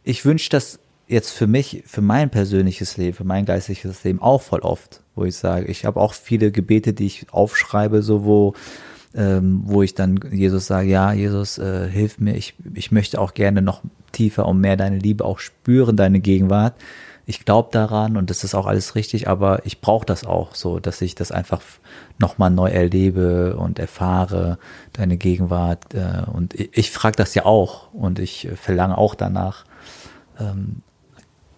[0.05, 0.79] ich wünsche das
[1.09, 5.25] jetzt für mich, für mein persönliches Leben, für mein geistliches Leben auch voll oft, wo
[5.25, 8.55] ich sage, ich habe auch viele Gebete, die ich aufschreibe, so wo
[9.15, 13.35] ähm, wo ich dann Jesus sage, ja, Jesus, äh, hilf mir, ich, ich möchte auch
[13.35, 16.75] gerne noch tiefer und mehr deine Liebe auch spüren, deine Gegenwart.
[17.27, 20.79] Ich glaube daran und das ist auch alles richtig, aber ich brauche das auch so,
[20.79, 21.61] dass ich das einfach
[22.19, 24.59] nochmal neu erlebe und erfahre,
[24.93, 25.95] deine Gegenwart.
[25.95, 29.65] Äh, und ich, ich frage das ja auch und ich äh, verlange auch danach.
[30.39, 30.83] Ähm,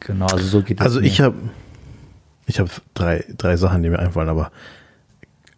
[0.00, 0.84] genau, also so geht es.
[0.86, 1.36] Also ich habe
[2.46, 4.50] ich habe drei, drei Sachen, die mir einfallen, aber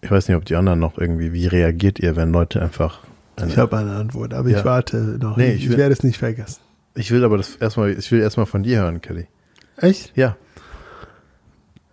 [0.02, 3.00] ich weiß nicht, ob die anderen noch irgendwie, wie reagiert ihr, wenn Leute einfach.
[3.46, 4.58] Ich habe eine Antwort, aber Ja.
[4.58, 5.36] ich warte noch.
[5.36, 6.60] Nee, ich, ich will- werde es nicht vergessen.
[6.94, 9.26] Ich will aber das erstmal, ich will erstmal von dir hören, Kelly.
[9.78, 10.12] Echt?
[10.16, 10.36] Ja.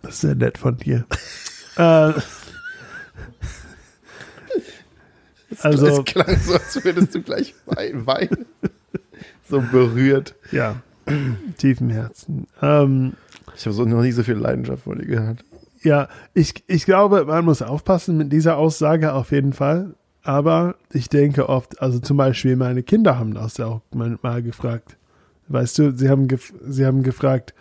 [0.02, 1.06] Das ist sehr nett von dir.
[1.76, 2.12] äh,
[5.62, 8.46] also, es klang so, als würdest du gleich wei- weinen.
[9.48, 10.34] so berührt.
[10.52, 10.76] ja,
[11.58, 12.46] tief im Herzen.
[12.62, 13.12] Ähm,
[13.56, 15.44] Ich habe so noch nie so viel Leidenschaft von dir gehört.
[15.82, 19.94] Ja, ich, ich glaube, man muss aufpassen mit dieser Aussage auf jeden Fall.
[20.22, 24.98] Aber ich denke oft, also zum Beispiel meine Kinder haben das ja auch mal, gefragt.
[25.48, 27.54] Weißt du, sie haben, gef sie haben gefragt,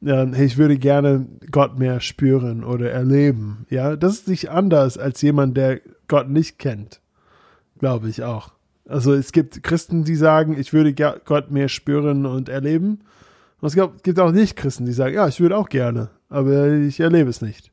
[0.00, 3.66] ja, hey, ich würde gerne Gott mehr spüren oder erleben.
[3.70, 7.00] Ja, das ist nicht anders als jemand, der Gott nicht kennt.
[7.78, 8.52] Glaube ich auch.
[8.90, 10.92] Also es gibt Christen, die sagen, ich würde
[11.24, 13.00] Gott mehr spüren und erleben.
[13.60, 17.30] Und es gibt, auch Nicht-Christen, die sagen, ja, ich würde auch gerne, aber ich erlebe
[17.30, 17.70] es nicht.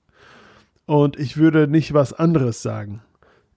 [0.86, 3.02] Und ich würde nicht was anderes sagen.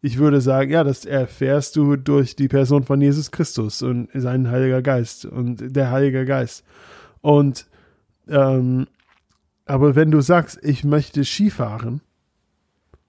[0.01, 4.51] Ich würde sagen, ja, das erfährst du durch die Person von Jesus Christus und sein
[4.51, 6.65] Heiliger Geist und der Heilige Geist.
[7.21, 7.67] Und
[8.27, 8.87] ähm,
[9.67, 12.01] aber wenn du sagst, ich möchte Skifahren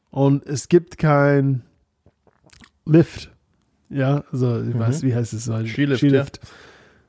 [0.09, 1.63] und es gibt kein
[2.85, 3.31] Lift,
[3.91, 5.65] ja, also ich weiß, wie heißt es so?
[5.65, 6.39] Skilift,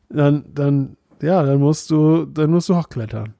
[0.09, 3.35] Dann, dann, ja, dann musst du, dann musst du hochklettern.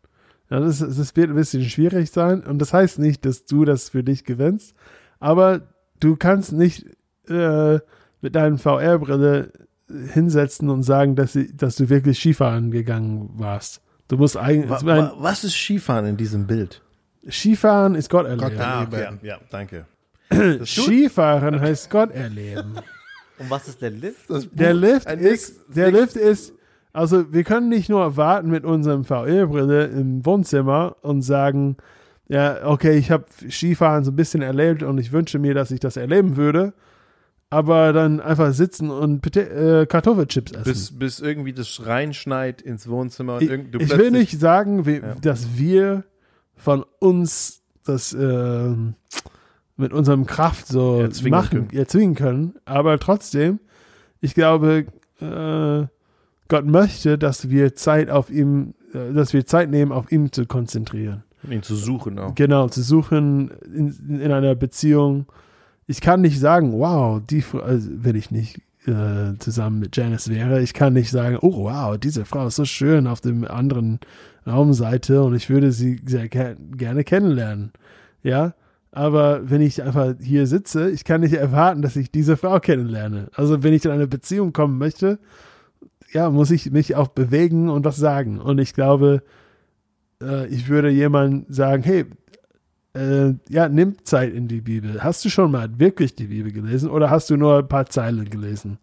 [0.51, 3.89] Ja, das, das wird ein bisschen schwierig sein und das heißt nicht, dass du das
[3.89, 4.75] für dich gewinnst,
[5.19, 5.63] aber
[6.01, 6.87] du kannst nicht
[7.29, 7.79] äh,
[8.21, 9.53] mit deiner VR-Brille
[10.13, 13.83] hinsetzen und sagen, dass, sie, dass du wirklich Skifahren gegangen warst.
[14.09, 16.83] Du musst eigentlich, Wa wa was ist Skifahren in diesem Bild?
[17.29, 18.51] Skifahren ist Gott erleben.
[18.51, 19.17] Gott erleben.
[19.19, 19.27] okay.
[19.27, 19.87] Ja, danke.
[20.65, 22.75] Skifahren heißt Gott erleben.
[23.39, 24.29] Und was ist der Lift?
[24.53, 26.53] Der Lift ein ist, der Lift ist,
[26.93, 31.77] also wir können nicht nur warten mit unserem VR-Brille im Wohnzimmer und sagen,
[32.29, 35.81] ja, okay, ich habe Skifahren so ein bisschen erlebt und ich wünsche mir, dass ich
[35.81, 36.73] das erleben würde,
[37.51, 40.65] aber dann einfach sitzen und Pota- äh, Kartoffelchips essen.
[40.65, 44.87] Bis, bis irgendwie das reinschneit ins Wohnzimmer und ich, irgend, du ich will nicht sagen,
[44.87, 45.15] wie, Ja.
[45.21, 46.05] dass wir
[46.57, 48.95] von uns das ähm,
[49.83, 51.79] mit unserem Kraft so Erzwingen machen, können.
[51.79, 53.61] erzwingen können, aber trotzdem,
[54.21, 54.87] ich glaube,
[55.21, 55.87] äh,
[56.49, 60.47] Gott möchte, dass wir Zeit auf ihm, äh, dass wir Zeit nehmen, auf ihm zu
[60.47, 61.25] konzentrieren.
[61.51, 62.35] ihn zu suchen auch.
[62.35, 65.27] Genau, zu suchen in, in einer Beziehung.
[65.87, 70.63] Ich kann nicht sagen, wow, die also wenn ich nicht äh, zusammen mit Janice wäre,
[70.63, 74.01] ich kann nicht sagen, oh wow, diese Frau ist so schön auf dem anderen
[74.47, 77.73] Raumseite und ich würde sie sehr ger gerne kennenlernen.
[78.23, 78.55] Ja,
[78.93, 83.29] aber wenn ich einfach hier sitze, ich kann nicht erwarten, dass ich diese Frau kennenlerne.
[83.35, 85.19] Also wenn ich in eine Beziehung kommen möchte,
[86.13, 88.39] ja, muss ich mich auch bewegen und was sagen.
[88.39, 89.23] Und ich glaube,
[90.23, 92.05] äh, ich würde jemand sagen, hey,
[92.95, 95.03] äh, ja, nimm Zeit in die Bibel.
[95.03, 98.29] Hast du schon mal wirklich die Bibel gelesen oder hast du nur ein paar Zeilen
[98.29, 98.77] gelesen?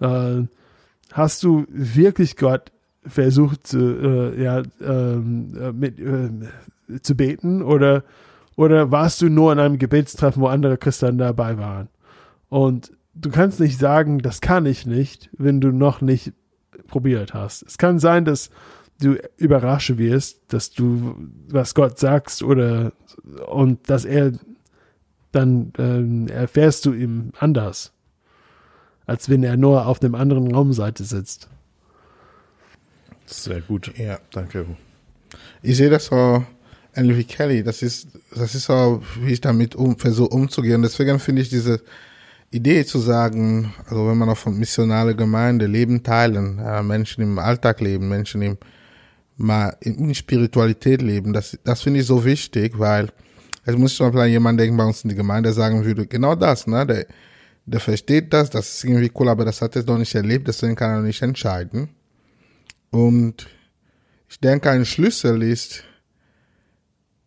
[0.00, 0.44] Äh,
[1.12, 2.72] hast du wirklich Gott
[3.04, 6.30] versucht äh, ja, ähm, äh, mit, äh,
[7.02, 8.02] zu beten oder,
[8.56, 11.88] oder warst du nur in einem Gebetstreffen, wo andere Christen dabei waren?
[12.48, 16.32] Und du kannst nicht sagen, das kann ich nicht, wenn du noch nicht
[16.86, 17.62] probiert hast.
[17.62, 18.50] Es kann sein, dass
[19.00, 21.16] du überrascht wirst, dass du
[21.48, 22.92] was Gott sagst oder
[23.48, 24.32] und dass er
[25.32, 27.92] dann ähm, erfährst du ihm anders,
[29.06, 31.48] als wenn er nur auf dem anderen Raumseite sitzt.
[33.26, 33.96] Sehr gut.
[33.96, 34.18] Ja.
[34.30, 34.66] Danke.
[35.62, 36.44] Ich sehe das so
[36.94, 37.62] wie Kelly.
[37.62, 40.82] Das ist, das ist so, wie ich damit um, versuche umzugehen.
[40.82, 41.82] Deswegen finde ich diese
[42.50, 47.38] Idee zu sagen, also wenn man auch von missionale Gemeinde Leben teilen, äh, Menschen im
[47.38, 48.58] Alltag leben, Menschen im,
[49.38, 53.08] mal in Spiritualität leben, das, das finde ich so wichtig, weil
[53.64, 56.34] es muss zum Beispiel an jemand denken bei uns in die Gemeinde, sagen würde, genau
[56.34, 57.06] das, ne, der,
[57.64, 60.74] der versteht das, das ist irgendwie cool, aber das hat er noch nicht erlebt, deswegen
[60.74, 61.88] kann er noch nicht entscheiden.
[62.90, 63.48] Und
[64.28, 65.84] ich denke, ein Schlüssel ist,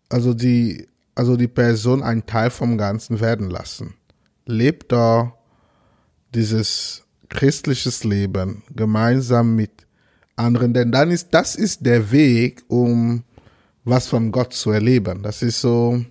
[0.10, 3.96] also die, also die Person ein Teil vom Ganzen werden lassen.
[4.46, 5.34] Lebt da
[6.34, 9.86] dieses christliches Leben gemeinsam mit
[10.36, 13.24] anderen, denn dann ist, das ist der Weg, um
[13.84, 15.24] was von Gott zu erleben.
[15.24, 16.04] Das ist so,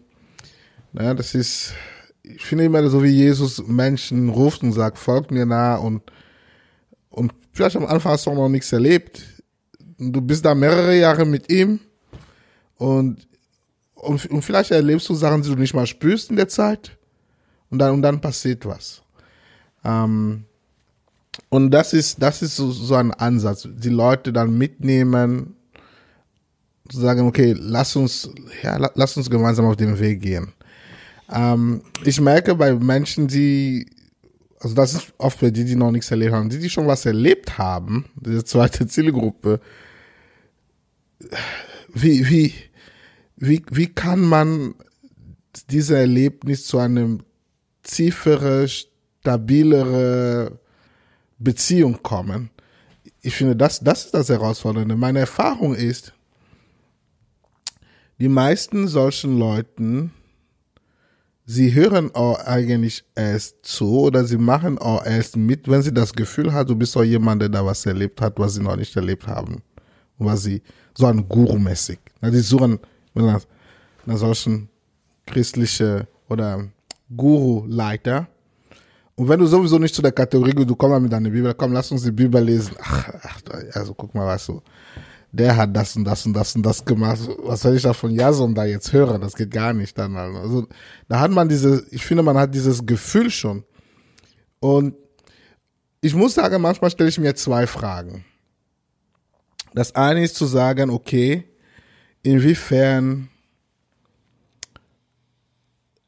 [0.92, 1.74] ja, das ist,
[2.22, 6.02] ich finde immer so, wie Jesus Menschen ruft und sagt, folgt mir nah und,
[7.10, 9.22] und vielleicht am Anfang hast du noch nichts erlebt.
[9.98, 11.80] Du bist da mehrere Jahre mit ihm
[12.76, 13.26] und,
[14.04, 16.96] und, und vielleicht erlebst du Sachen, die du nicht mal spürst in der Zeit
[17.70, 19.02] und dann, und dann passiert was.
[19.84, 20.44] Ähm,
[21.48, 25.56] und das ist, das ist so, so ein Ansatz, die Leute dann mitnehmen,
[26.88, 28.30] zu sagen, okay, lass uns,
[28.62, 30.52] ja, lass uns gemeinsam auf den Weg gehen.
[31.32, 33.86] Ähm, ich merke bei Menschen, die,
[34.60, 37.06] also das ist oft bei die, die noch nichts erlebt haben, die, die schon was
[37.06, 39.60] erlebt haben, diese zweite Zielgruppe,
[41.94, 42.54] wie, wie,
[43.36, 44.74] wie, wie kann man
[45.70, 47.20] dieses Erlebnis zu einem
[47.82, 50.58] tiefere, stabilere
[51.38, 52.50] Beziehung kommen?
[53.22, 54.96] Ich finde, das, das ist das Herausfordernde.
[54.96, 56.12] Meine Erfahrung ist,
[58.18, 60.12] die meisten solchen Leuten,
[61.46, 66.12] sie hören auch eigentlich erst zu oder sie machen auch erst mit, wenn sie das
[66.12, 68.94] Gefühl hat, du bist auch jemand, der da was erlebt hat, was sie noch nicht
[68.94, 69.62] erlebt haben.
[70.18, 70.62] Was sie,
[70.96, 71.98] so ein Guru-mäßig.
[72.22, 72.78] Die suchen
[73.22, 73.42] nach,
[74.06, 74.68] nach solchen
[75.26, 76.68] christliche oder
[77.14, 78.28] Guru-Leiter.
[79.16, 81.92] Und wenn du sowieso nicht zu der Kategorie, du kommst mit deiner Bibel, komm, lass
[81.92, 82.74] uns die Bibel lesen.
[82.80, 83.40] Ach, ach
[83.72, 84.60] also guck mal, was du
[85.34, 87.18] der hat das und das und das und das gemacht.
[87.38, 89.20] Was soll ich da von Jason da jetzt hören?
[89.20, 90.16] Das geht gar nicht dann.
[90.16, 90.68] Also
[91.08, 93.64] da hat man diese, ich finde, man hat dieses Gefühl schon.
[94.60, 94.94] Und
[96.00, 98.24] ich muss sagen, manchmal stelle ich mir zwei Fragen.
[99.74, 101.44] Das eine ist zu sagen, okay,
[102.24, 103.28] inwiefern,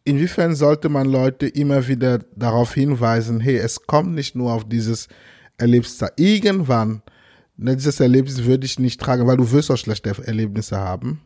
[0.02, 5.06] inwiefern sollte man Leute immer wieder darauf hinweisen, hey, es kommt nicht nur auf dieses
[5.56, 6.10] Erlebnis da.
[6.16, 7.02] Irgendwann
[7.58, 11.22] Ne, dieses Erlebnis würde ich nicht tragen, weil du wirst auch schlechte Erlebnisse haben.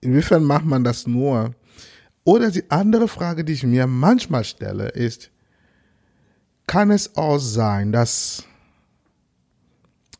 [0.00, 1.54] Inwiefern macht man das nur?
[2.24, 5.30] Oder die andere Frage, die ich mir manchmal stelle, ist,
[6.66, 8.44] kann es auch sein, dass,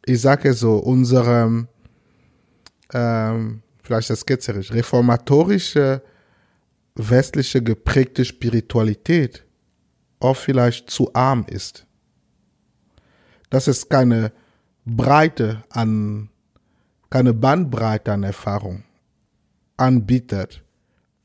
[0.07, 1.69] ich sage so, unsere,
[2.93, 6.03] ähm, vielleicht das ketzerisch, reformatorische,
[6.95, 9.45] westliche geprägte Spiritualität
[10.21, 11.87] auch vielleicht zu arm ist?
[13.51, 14.33] Dass es keine
[14.85, 16.29] Breite an,
[17.11, 18.85] keine Bandbreite an Erfahrung
[19.77, 20.63] anbietet,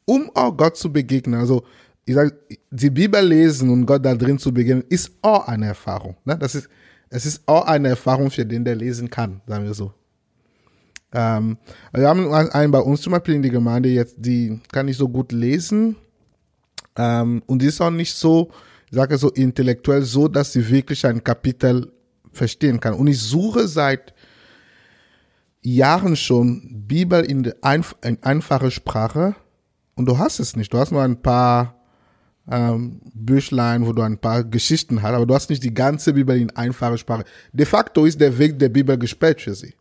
[0.05, 1.39] um auch Gott zu begegnen.
[1.39, 1.63] Also,
[2.05, 2.37] ich sage,
[2.69, 6.17] die Bibel lesen und Gott da drin zu begegnen, ist auch eine Erfahrung.
[6.25, 6.37] Ne?
[6.37, 6.69] Das ist,
[7.09, 9.93] es ist auch eine Erfahrung für den, der lesen kann, sagen wir so.
[11.13, 11.57] Ähm,
[11.93, 15.07] wir haben einen bei uns zum Beispiel in die Gemeinde jetzt, die kann nicht so
[15.07, 15.95] gut lesen
[16.95, 18.49] ähm, und die ist auch nicht so,
[18.89, 21.91] ich sage so intellektuell so, dass sie wirklich ein Kapitel
[22.31, 22.95] verstehen kann.
[22.95, 24.13] Und ich suche seit
[25.61, 29.35] Jahren schon Bibel in, einf in einfache Sprache
[29.95, 30.73] und du hast es nicht.
[30.73, 31.75] Du hast nur ein paar
[32.49, 36.35] ähm, Büchlein, wo du ein paar Geschichten hast, aber du hast nicht die ganze Bibel
[36.37, 37.23] in einfache Sprache.
[37.53, 39.73] De facto ist der Weg der Bibel gesperrt für sie.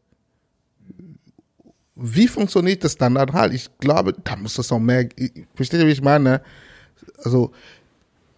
[2.02, 3.16] Wie funktioniert das dann?
[3.16, 5.08] Halt, ich glaube, da muss es auch mehr,
[5.54, 6.42] versteht ihr, wie ich meine?
[7.24, 7.52] Also,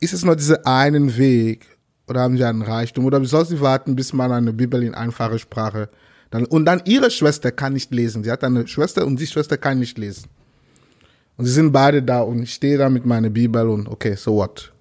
[0.00, 1.66] ist es nur dieser einen Weg,
[2.06, 5.38] oder haben sie einen Reichtum oder soll sie warten, bis man eine Bibel in einfache
[5.38, 5.88] Sprache
[6.30, 8.24] dann und dann ihre Schwester kann nicht lesen.
[8.24, 10.28] Sie hat eine Schwester und die Schwester kann nicht lesen.
[11.36, 14.34] Und sie sind beide da und ich stehe da mit meiner Bibel und okay, so
[14.34, 14.73] what?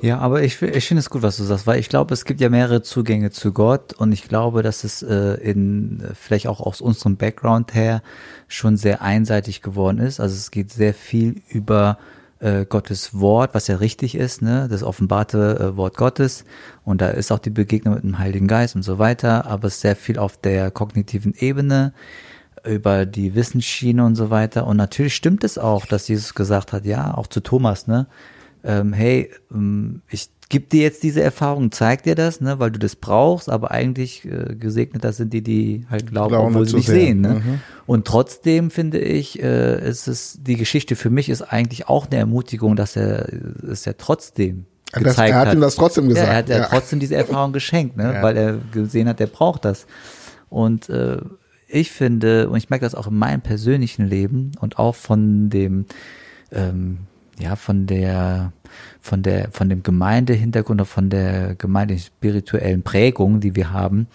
[0.00, 2.40] Ja, aber ich, ich finde es gut, was du sagst, weil ich glaube, es gibt
[2.40, 6.80] ja mehrere Zugänge zu Gott und ich glaube, dass es äh, in vielleicht auch aus
[6.80, 8.02] unserem Background her
[8.48, 10.20] schon sehr einseitig geworden ist.
[10.20, 11.98] Also es geht sehr viel über
[12.42, 16.44] äh, Gottes Wort, was ja richtig ist, ne, das offenbarte äh, Wort Gottes.
[16.84, 19.74] Und da ist auch die Begegnung mit dem Heiligen Geist und so weiter, aber es
[19.74, 21.92] ist sehr viel auf der kognitiven Ebene
[22.64, 24.66] über die Wissensschiene und so weiter.
[24.66, 28.06] Und natürlich stimmt es auch, dass Jesus gesagt hat, ja, auch zu Thomas, ne,
[28.64, 32.78] ähm, hey, ähm, ich gib dir jetzt diese Erfahrung, zeig dir das, ne, weil du
[32.78, 36.76] das brauchst, aber eigentlich äh, gesegnet das sind die, die halt glauben, glauben obwohl sie
[36.76, 37.22] nicht sehen.
[37.22, 37.42] Ne?
[37.42, 37.60] Mhm.
[37.86, 42.16] Und trotzdem finde ich, äh, ist es die Geschichte für mich ist eigentlich auch eine
[42.16, 43.28] Ermutigung, dass er
[43.66, 45.54] es ja trotzdem gezeigt das, er hat.
[45.54, 46.26] ihm das trotzdem gesagt.
[46.26, 48.22] Ja, er hat ja, trotzdem diese Erfahrung geschenkt, ne, ja.
[48.22, 49.86] weil er gesehen hat, er braucht das.
[50.50, 51.16] Und äh,
[51.66, 55.86] ich finde, und ich merke das auch in meinem persönlichen Leben und auch von dem
[56.52, 56.98] ähm,
[57.38, 58.52] ja, von der,
[59.00, 64.06] von der, von dem Gemeindehintergrund oder von der Gemeinde spirituellen Prägung, die wir haben,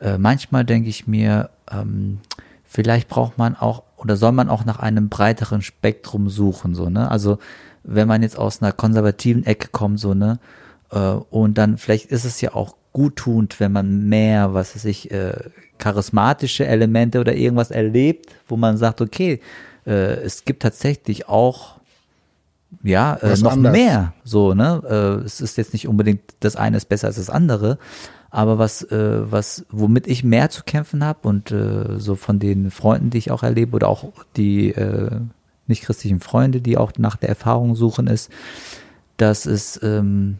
[0.00, 2.18] äh, manchmal denke ich mir, ähm,
[2.64, 7.10] vielleicht braucht man auch oder soll man auch nach einem breiteren Spektrum suchen, so, ne?
[7.10, 7.38] Also,
[7.84, 10.40] wenn man jetzt aus einer konservativen Ecke kommt, so, ne?
[10.90, 15.10] Äh, und dann vielleicht ist es ja auch guttun, wenn man mehr, was weiß ich,
[15.10, 15.34] äh,
[15.78, 19.40] charismatische Elemente oder irgendwas erlebt, wo man sagt, okay,
[19.86, 21.80] äh, es gibt tatsächlich auch
[22.82, 23.72] ja, äh, noch anders.
[23.72, 24.14] mehr.
[24.24, 24.82] So, ne?
[24.88, 27.78] Äh, es ist jetzt nicht unbedingt das eine ist besser als das andere,
[28.30, 32.70] aber was, äh, was, womit ich mehr zu kämpfen habe und äh, so von den
[32.70, 35.20] Freunden, die ich auch erlebe, oder auch die äh,
[35.66, 38.30] nicht-christlichen Freunde, die auch nach der Erfahrung suchen, ist,
[39.16, 40.38] dass es ähm,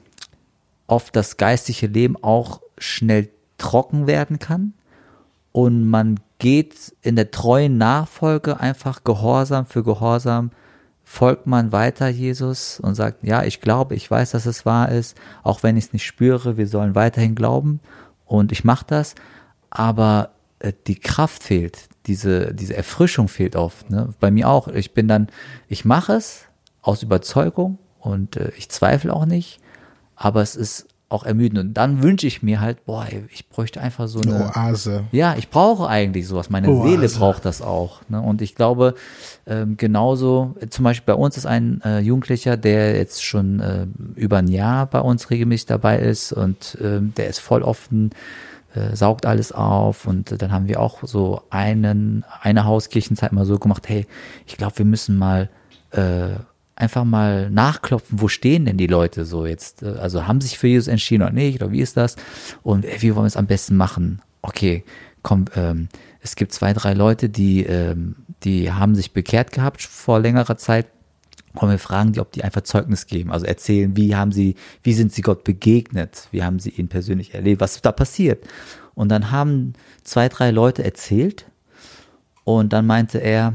[0.87, 3.29] oft das geistige Leben auch schnell
[3.59, 4.73] trocken werden kann
[5.53, 10.51] und man geht in der treuen Nachfolge einfach Gehorsam für Gehorsam
[11.13, 15.15] folgt man weiter Jesus und sagt, ja, ich glaube, ich weiß, dass es wahr ist,
[15.43, 17.81] auch wenn ich es nicht spüre, wir sollen weiterhin glauben
[18.25, 19.15] und ich mache das,
[19.69, 23.91] aber äh, die Kraft fehlt, diese, diese Erfrischung fehlt oft.
[23.91, 24.09] Ne?
[24.21, 24.69] Bei mir auch.
[24.69, 25.29] Ich bin dann,
[25.69, 26.47] ich mache es
[26.81, 29.61] aus Überzeugung und äh, ich zweifle auch nicht,
[30.17, 31.59] aber es ist auch ermüdend.
[31.61, 35.05] Und dann wünsche ich mir halt, boah, ey, ich bräuchte einfach so Eine eine, Oase.
[35.13, 36.51] ja, ich brauche eigentlich sowas.
[36.51, 36.89] Meine Oase.
[36.89, 38.01] Seele braucht das auch.
[38.09, 38.21] Ne?
[38.21, 38.95] Und ich glaube,
[39.47, 43.87] ähm, genauso, äh, zum Beispiel bei uns ist ein äh, Jugendlicher, der jetzt schon äh,
[44.17, 48.11] über ein Jahr bei uns regelmäßig dabei ist und ähm, der ist voll offen,
[48.75, 53.59] äh, saugt alles auf und dann haben wir auch so einen, eine Hauskirchenzeit mal so
[53.59, 54.07] gemacht, hey,
[54.47, 55.51] ich glaube, wir müssen mal
[55.91, 56.37] äh,
[56.83, 59.83] einfach mal nachklopfen, wo stehen denn die Leute so jetzt?
[59.83, 61.63] äh, Also haben sich für Jesus entschieden oder nicht?
[61.63, 62.17] Oder wie ist das?
[62.63, 64.21] Und äh, wie wollen wir es am besten machen?
[64.43, 64.85] Okay,
[65.23, 65.89] komm, ähm,
[66.21, 70.87] es gibt zwei, drei Leute, die, ähm, die haben sich bekehrt gehabt vor längerer Zeit.
[71.55, 74.95] Und wir fragen die, ob die einfach Zeugnis geben, also erzählen, wie haben sie, wie
[74.95, 78.43] sind sie Gott begegnet, wie haben sie ihn persönlich erlebt, was ist da passiert.
[78.95, 81.45] Und dann haben zwei, drei Leute erzählt
[82.45, 83.55] und dann meinte er,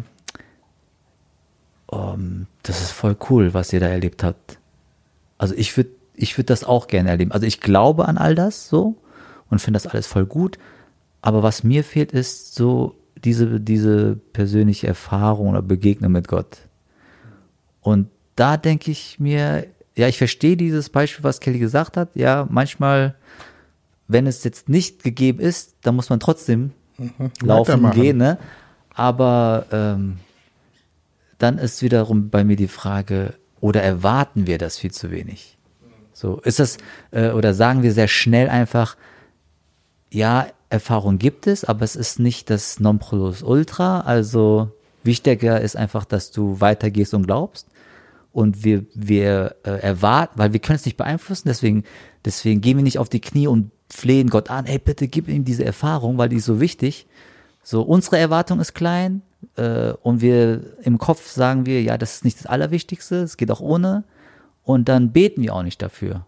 [1.91, 4.59] ähm, das ist voll cool, was ihr da erlebt habt.
[5.37, 7.31] Also ich würde ich würd das auch gerne erleben.
[7.31, 8.95] Also ich glaube an all das so
[9.49, 10.57] und finde das alles voll gut.
[11.21, 16.57] Aber was mir fehlt, ist so diese, diese persönliche Erfahrung oder Begegnung mit Gott.
[17.81, 22.15] Und da denke ich mir, ja, ich verstehe dieses Beispiel, was Kelly gesagt hat.
[22.15, 23.15] Ja, manchmal,
[24.07, 26.71] wenn es jetzt nicht gegeben ist, dann muss man trotzdem
[27.41, 28.01] laufen Weitermachen.
[28.01, 28.37] gehen, ne?
[28.93, 30.17] Aber ähm,
[31.37, 35.57] dann ist wiederum bei mir die Frage, oder erwarten wir das viel zu wenig?
[36.13, 36.77] So, ist das,
[37.11, 38.97] äh, oder sagen wir sehr schnell einfach,
[40.11, 44.01] ja, Erfahrung gibt es, aber es ist nicht das Nonplusultra.
[44.01, 44.71] Also
[45.03, 47.67] wichtiger ist einfach, dass du weitergehst und glaubst.
[48.33, 51.83] Und wir, wir äh, erwarten, weil wir können es nicht beeinflussen, deswegen,
[52.25, 55.45] deswegen gehen wir nicht auf die Knie und flehen Gott an, ey, bitte gib ihm
[55.45, 57.07] diese Erfahrung, weil die ist so wichtig.
[57.63, 59.21] So, unsere Erwartung ist klein
[59.55, 63.51] äh, und wir im Kopf sagen wir, ja, das ist nicht das Allerwichtigste, es geht
[63.51, 64.03] auch ohne.
[64.63, 66.25] Und dann beten wir auch nicht dafür.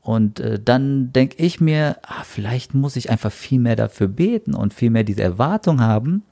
[0.00, 4.54] Und äh, dann denke ich mir, ah, vielleicht muss ich einfach viel mehr dafür beten
[4.54, 6.24] und viel mehr diese Erwartung haben,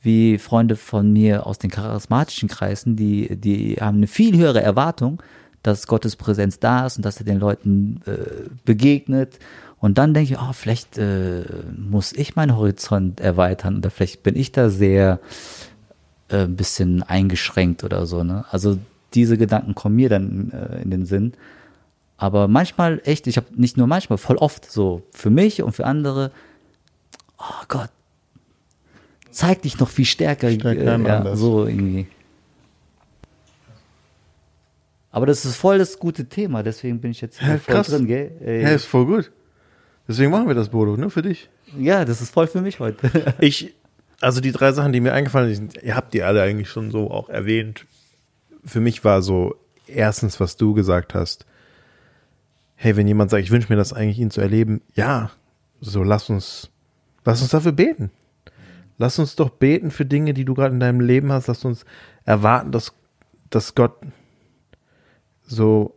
[0.00, 5.22] wie Freunde von mir aus den charismatischen Kreisen, die, die haben eine viel höhere Erwartung,
[5.62, 9.38] dass Gottes Präsenz da ist und dass er den Leuten äh, begegnet.
[9.80, 11.42] Und dann denke ich, ah, vielleicht äh,
[11.76, 15.20] muss ich meinen Horizont erweitern oder vielleicht bin ich da sehr
[16.28, 18.22] äh, ein bisschen eingeschränkt oder so.
[18.22, 18.44] Ne?
[18.50, 18.78] Also
[19.14, 21.32] diese Gedanken kommen mir dann äh, in den Sinn.
[22.18, 25.86] Aber manchmal echt, ich habe nicht nur manchmal, voll oft so für mich und für
[25.86, 26.30] andere,
[27.38, 27.88] oh Gott,
[29.30, 30.50] zeig dich noch viel stärker.
[30.50, 32.06] Stärker äh, ja, so irgendwie.
[35.10, 37.86] Aber das ist voll das gute Thema, deswegen bin ich jetzt Ja, voll krass.
[37.88, 38.30] drin, gell?
[38.44, 39.32] Ey, Ja, ist voll gut.
[40.10, 41.48] Deswegen machen wir das, Bodo, ne, für dich.
[41.78, 43.32] ja, das ist voll für mich heute.
[43.38, 43.72] Ich,
[44.20, 47.12] also die drei Sachen, die mir eingefallen sind, ihr habt die alle eigentlich schon so
[47.12, 47.86] auch erwähnt.
[48.64, 49.54] Für mich war so
[49.86, 51.46] erstens, was du gesagt hast.
[52.74, 55.30] Hey, wenn jemand sagt, ich wünsche mir das eigentlich, ihn zu erleben, ja,
[55.80, 56.70] so lass uns,
[57.24, 58.10] lass uns dafür beten.
[58.98, 61.46] Lass uns doch beten für Dinge, die du gerade in deinem Leben hast.
[61.46, 61.84] Lass uns
[62.24, 62.92] erwarten, dass,
[63.48, 63.94] dass Gott
[65.46, 65.94] so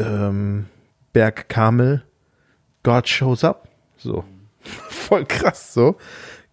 [0.00, 0.66] ähm,
[1.12, 2.02] Berg Kamel,
[2.82, 3.68] God shows up.
[3.96, 4.24] So.
[4.60, 5.96] Voll krass, so.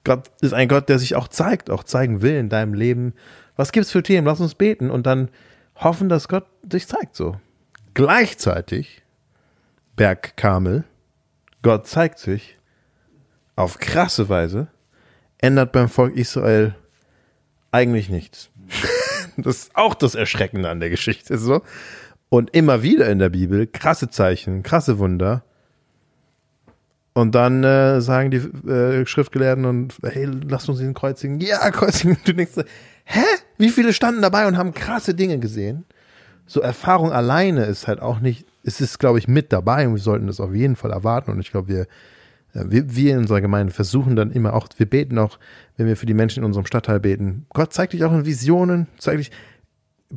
[0.03, 3.13] Gott ist ein Gott, der sich auch zeigt, auch zeigen will in deinem Leben.
[3.55, 4.25] Was gibt's für Themen?
[4.25, 5.30] Lass uns beten und dann
[5.75, 7.36] hoffen, dass Gott sich zeigt, so.
[7.93, 9.03] Gleichzeitig,
[9.95, 10.86] Berg Kamel,
[11.61, 12.57] Gott zeigt sich
[13.55, 14.67] auf krasse Weise,
[15.39, 16.75] ändert beim Volk Israel
[17.71, 18.49] eigentlich nichts.
[19.39, 21.38] Das ist auch das Erschreckende an der Geschichte.
[21.38, 21.61] So.
[22.30, 25.43] Und immer wieder in der Bibel krasse Zeichen, krasse Wunder.
[27.18, 28.38] Und dann äh, sagen die
[28.70, 31.39] äh, Schriftgelehrten und hey, lass uns ihn kreuzigen.
[31.39, 32.15] Ja, kreuzigen.
[32.24, 32.53] Du denkst,
[33.05, 33.24] hä?
[33.57, 35.86] Wie viele standen dabei und haben krasse Dinge gesehen?
[36.45, 39.99] So Erfahrung alleine ist halt auch nicht, es ist, glaube ich, mit dabei und wir
[39.99, 41.32] sollten das auf jeden Fall erwarten.
[41.32, 41.82] Und ich glaube, wir,
[42.53, 45.39] äh, wir, wir in unserer Gemeinde versuchen dann immer auch, wir beten auch,
[45.76, 47.47] wenn wir für die Menschen in unserem Stadtteil beten.
[47.49, 49.32] Gott zeigt dich auch in Visionen, zeigt dich,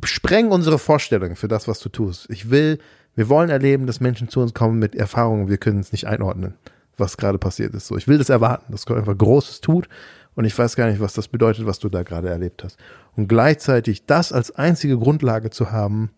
[0.03, 2.29] spreng unsere Vorstellungen für das, was du tust.
[2.29, 2.77] Ich will,
[3.15, 6.53] wir wollen erleben, dass Menschen zu uns kommen mit Erfahrungen, wir können es nicht einordnen,
[7.01, 7.87] was gerade passiert ist.
[7.87, 9.89] So, ich will das erwarten, dass Gott einfach Großes tut
[10.35, 12.77] und ich weiß gar nicht, was das bedeutet, was du da gerade erlebt hast.
[13.17, 16.11] Und gleichzeitig das als einzige Grundlage zu haben,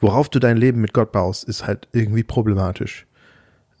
[0.00, 3.06] worauf du dein Leben mit Gott baust, ist halt irgendwie problematisch.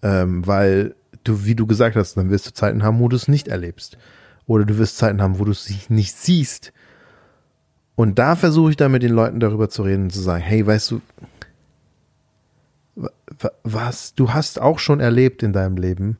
[0.02, 3.28] Ähm, weil du, wie du gesagt hast, dann wirst du Zeiten haben, wo du es
[3.28, 3.98] nicht erlebst.
[4.46, 6.72] Oder du wirst Zeiten haben, wo du es nicht siehst.
[7.94, 10.66] Und da versuche ich dann mit den Leuten darüber zu reden und zu sagen, hey,
[10.66, 11.00] weißt du,
[13.62, 16.18] was, du hast auch schon erlebt in deinem Leben,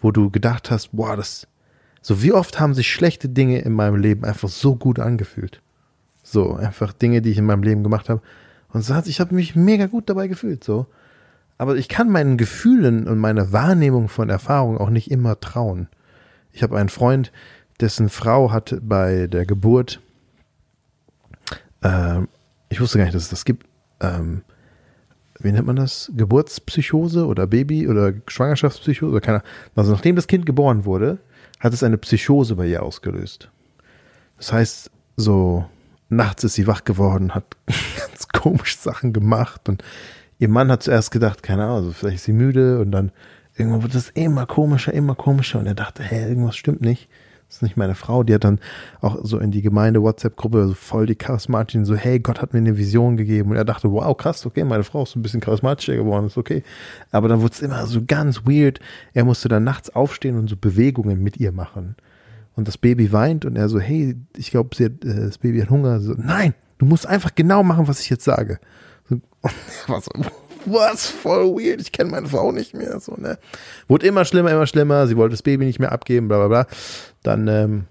[0.00, 1.46] wo du gedacht hast, boah, das,
[2.00, 5.60] so wie oft haben sich schlechte Dinge in meinem Leben einfach so gut angefühlt.
[6.22, 8.22] So, einfach Dinge, die ich in meinem Leben gemacht habe.
[8.70, 10.86] Und hat, ich habe mich mega gut dabei gefühlt, so.
[11.58, 15.88] Aber ich kann meinen Gefühlen und meiner Wahrnehmung von Erfahrung auch nicht immer trauen.
[16.50, 17.30] Ich habe einen Freund,
[17.80, 20.00] dessen Frau hat bei der Geburt,
[21.82, 22.28] ähm,
[22.70, 23.66] ich wusste gar nicht, dass es das gibt,
[24.00, 24.42] ähm,
[25.44, 26.10] wie nennt man das?
[26.16, 29.42] Geburtspsychose oder Baby- oder Schwangerschaftspsychose oder keiner.
[29.76, 31.18] Also nachdem das Kind geboren wurde,
[31.60, 33.50] hat es eine Psychose bei ihr ausgelöst.
[34.38, 35.66] Das heißt, so
[36.08, 39.84] nachts ist sie wach geworden, hat ganz komische Sachen gemacht und
[40.38, 43.12] ihr Mann hat zuerst gedacht, keine Ahnung, also vielleicht ist sie müde und dann
[43.56, 47.08] irgendwann wird es immer komischer, immer komischer und er dachte, hä, irgendwas stimmt nicht.
[47.54, 48.24] Das ist nicht meine Frau.
[48.24, 48.58] Die hat dann
[49.00, 52.58] auch so in die Gemeinde WhatsApp-Gruppe so voll die charismatischen, so, hey, Gott hat mir
[52.58, 53.50] eine Vision gegeben.
[53.50, 56.64] Und er dachte, wow, krass, okay, meine Frau ist ein bisschen charismatischer geworden, ist okay.
[57.12, 58.80] Aber dann wurde es immer so ganz weird.
[59.12, 61.94] Er musste dann nachts aufstehen und so Bewegungen mit ihr machen.
[62.56, 66.00] Und das Baby weint und er so, hey, ich glaube, äh, das Baby hat Hunger.
[66.00, 68.58] So, nein, du musst einfach genau machen, was ich jetzt sage.
[69.08, 69.52] So, und
[69.86, 70.10] er war so,
[70.66, 73.00] was, voll weird, ich kenne meine Frau nicht mehr.
[73.00, 73.38] So, ne?
[73.88, 76.66] Wurde immer schlimmer, immer schlimmer, sie wollte das Baby nicht mehr abgeben, bla bla bla.
[77.22, 77.84] Dann ähm,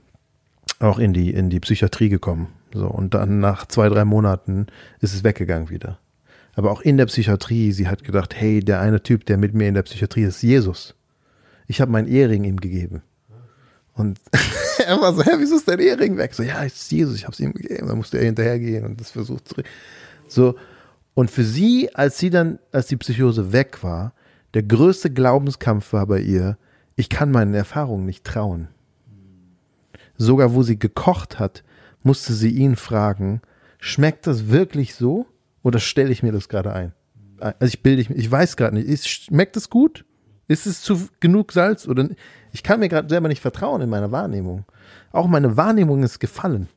[0.80, 2.48] auch in die, in die Psychiatrie gekommen.
[2.74, 4.68] So, und dann nach zwei, drei Monaten
[5.00, 6.00] ist es weggegangen wieder.
[6.56, 9.68] Aber auch in der Psychiatrie, sie hat gedacht, hey, der eine Typ, der mit mir
[9.68, 10.96] in der Psychiatrie ist, Jesus.
[11.68, 13.02] Ich habe meinen Ehering ihm gegeben.
[13.96, 14.20] Und
[14.86, 16.34] er war so, hä, wieso ist dein Ehering weg?
[16.34, 17.88] So, ja, es ist Jesus, ich habe es ihm gegeben.
[17.88, 19.66] Dann musste er hinterhergehen und das versucht zurück.
[20.28, 20.56] So,
[21.14, 24.14] und für sie, als sie dann, als die Psychose weg war,
[24.54, 26.58] der größte Glaubenskampf war bei ihr,
[26.96, 28.68] ich kann meinen Erfahrungen nicht trauen.
[30.16, 31.64] Sogar wo sie gekocht hat,
[32.04, 33.42] musste sie ihn fragen,
[33.80, 35.26] schmeckt das wirklich so
[35.64, 36.94] oder stelle ich mir das gerade ein?
[37.40, 40.06] Also ich bilde ich, ich weiß gerade nicht, ist, schmeckt es gut?
[40.48, 42.10] Ist es zu genug Salz oder
[42.52, 44.66] ich kann mir gerade selber nicht vertrauen in meiner Wahrnehmung.
[45.12, 46.70] Auch meine Wahrnehmung ist gefallen.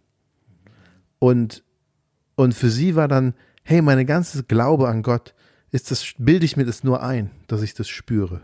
[1.18, 1.62] Und
[2.37, 3.34] und für sie war dann,
[3.66, 5.34] hey, meine ganze Glaube an Gott,
[5.72, 8.40] ist das, bilde ich mir das nur ein, dass ich das spüre.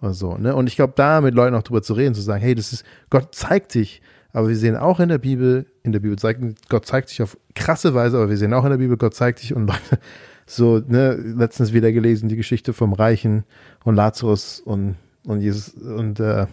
[0.00, 0.56] Also, ne?
[0.56, 2.84] Und ich glaube, da mit Leuten auch drüber zu reden, zu sagen, hey, das ist,
[3.10, 4.02] Gott zeigt sich,
[4.32, 7.38] aber wir sehen auch in der Bibel, in der Bibel zeigt, Gott zeigt sich auf
[7.54, 10.00] krasse Weise, aber wir sehen auch in der Bibel, Gott zeigt sich und Leute,
[10.46, 13.44] so, ne, letztens wieder gelesen, die Geschichte vom Reichen
[13.84, 16.46] und Lazarus und, und Jesus und äh,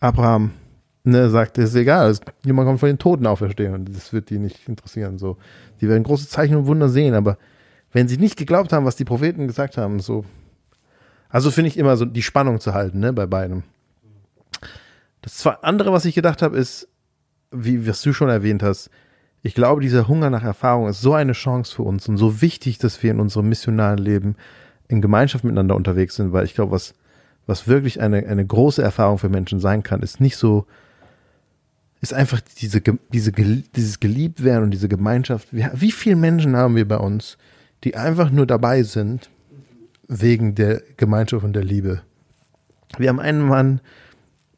[0.00, 0.50] Abraham,
[1.04, 4.38] ne, sagt, ist egal, es, jemand kommt von den Toten auferstehen und das wird die
[4.38, 5.18] nicht interessieren.
[5.18, 5.36] So,
[5.80, 7.38] die werden große Zeichen und Wunder sehen, aber
[7.92, 10.24] wenn sie nicht geglaubt haben, was die Propheten gesagt haben, so,
[11.28, 13.62] also finde ich immer so die Spannung zu halten, ne, bei beidem.
[15.22, 16.88] Das zwei andere, was ich gedacht habe, ist,
[17.50, 18.90] wie was du schon erwähnt hast,
[19.42, 22.78] ich glaube, dieser Hunger nach Erfahrung ist so eine Chance für uns und so wichtig,
[22.78, 24.36] dass wir in unserem missionalen Leben
[24.88, 26.94] in Gemeinschaft miteinander unterwegs sind, weil ich glaube, was,
[27.46, 30.66] was wirklich eine, eine große Erfahrung für Menschen sein kann, ist nicht so,
[32.04, 32.82] ist einfach diese,
[33.12, 35.48] diese, dieses Geliebtwerden und diese Gemeinschaft.
[35.50, 37.38] Wie, viele Menschen haben wir bei uns,
[37.82, 39.30] die einfach nur dabei sind,
[40.06, 42.02] wegen der Gemeinschaft und der Liebe?
[42.98, 43.80] Wir haben einen Mann,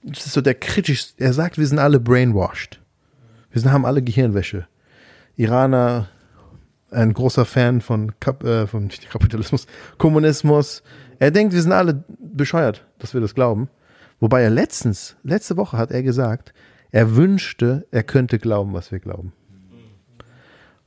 [0.03, 2.81] das ist so der kritisch, er sagt, wir sind alle brainwashed.
[3.53, 4.67] Wir sind, haben alle Gehirnwäsche.
[5.37, 6.09] Iraner,
[6.91, 9.67] ein großer Fan von, Kap, äh, von Kapitalismus,
[9.99, 10.83] Kommunismus.
[11.21, 13.69] Er denkt, wir sind alle bescheuert, dass wir das glauben.
[14.19, 16.53] Wobei er letztens, letzte Woche hat er gesagt,
[16.97, 19.35] er wünschte, er könnte glauben, was wir glauben.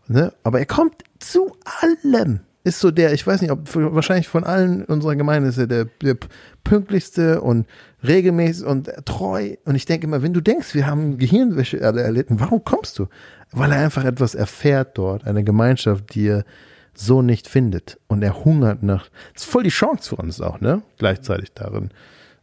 [0.07, 0.33] Ne?
[0.41, 4.85] Aber er kommt zu allem, ist so der, ich weiß nicht, ob wahrscheinlich von allen
[4.85, 6.17] unserer Gemeinde ist er der, der
[6.63, 7.67] pünktlichste und
[8.03, 9.55] regelmäßig und treu.
[9.65, 13.05] Und ich denke immer, wenn du denkst, wir haben Gehirnwäsche erlitten, warum kommst du?
[13.51, 16.43] Weil er einfach etwas erfährt dort, eine Gemeinschaft, die er
[16.95, 17.99] so nicht findet.
[18.07, 19.09] Und er hungert nach.
[19.35, 20.81] Das ist voll die Chance für uns auch, ne?
[20.97, 21.91] Gleichzeitig darin,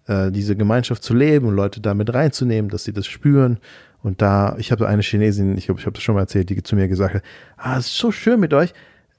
[0.07, 3.59] äh, diese Gemeinschaft zu leben und Leute damit reinzunehmen, dass sie das spüren.
[4.02, 6.62] Und da, ich habe eine Chinesin, ich glaube, ich habe das schon mal erzählt, die
[6.62, 7.22] zu mir gesagt hat,
[7.57, 8.72] ah, es ist so schön mit euch.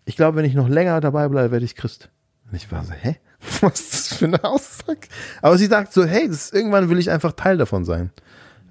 [0.06, 2.10] Ich glaube, wenn ich noch länger dabei bleibe, werde ich Christ.
[2.50, 3.18] Und ich war so, hä?
[3.62, 5.02] Was ist das für eine Aussage?
[5.42, 8.12] Aber sie sagt so, hey, das, irgendwann will ich einfach Teil davon sein.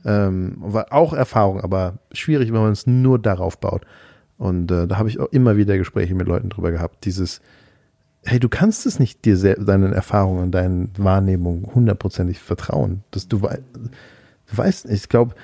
[0.05, 3.85] Ähm, war auch Erfahrung, aber schwierig, wenn man es nur darauf baut.
[4.39, 7.05] Und äh, da habe ich auch immer wieder Gespräche mit Leuten drüber gehabt.
[7.05, 7.41] Dieses,
[8.27, 13.05] hey, du kannst es nicht dir selbst, deinen Erfahrungen, deinen Wahrnehmungen hundertprozentig vertrauen.
[13.13, 15.35] Dass du, wei du weißt, ich glaube,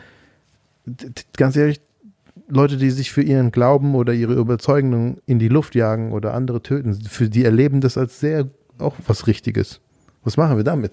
[1.37, 1.80] ganz ehrlich,
[2.49, 6.62] Leute, die sich für ihren Glauben oder ihre Überzeugungen in die Luft jagen oder andere
[6.62, 9.80] töten, für die erleben das als sehr auch was Richtiges.
[10.24, 10.93] Was machen wir damit?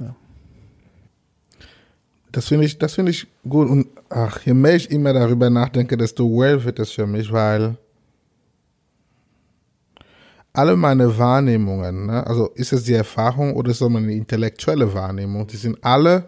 [0.00, 0.14] ja.
[2.30, 3.68] Das finde ich, das finde ich gut.
[3.68, 7.76] Und ach, je mehr ich immer darüber nachdenke, desto well wird es für mich, weil
[10.52, 15.46] alle meine Wahrnehmungen, ne, also ist es die Erfahrung oder ist es meine intellektuelle Wahrnehmung,
[15.46, 16.24] die sind alle,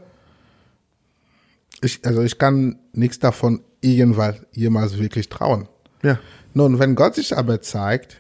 [1.83, 5.69] ich, also ich kann nichts davon irgendwann jemals wirklich trauen.
[6.03, 6.19] Ja.
[6.55, 8.19] Nun, wenn Gott sich aber zeigt,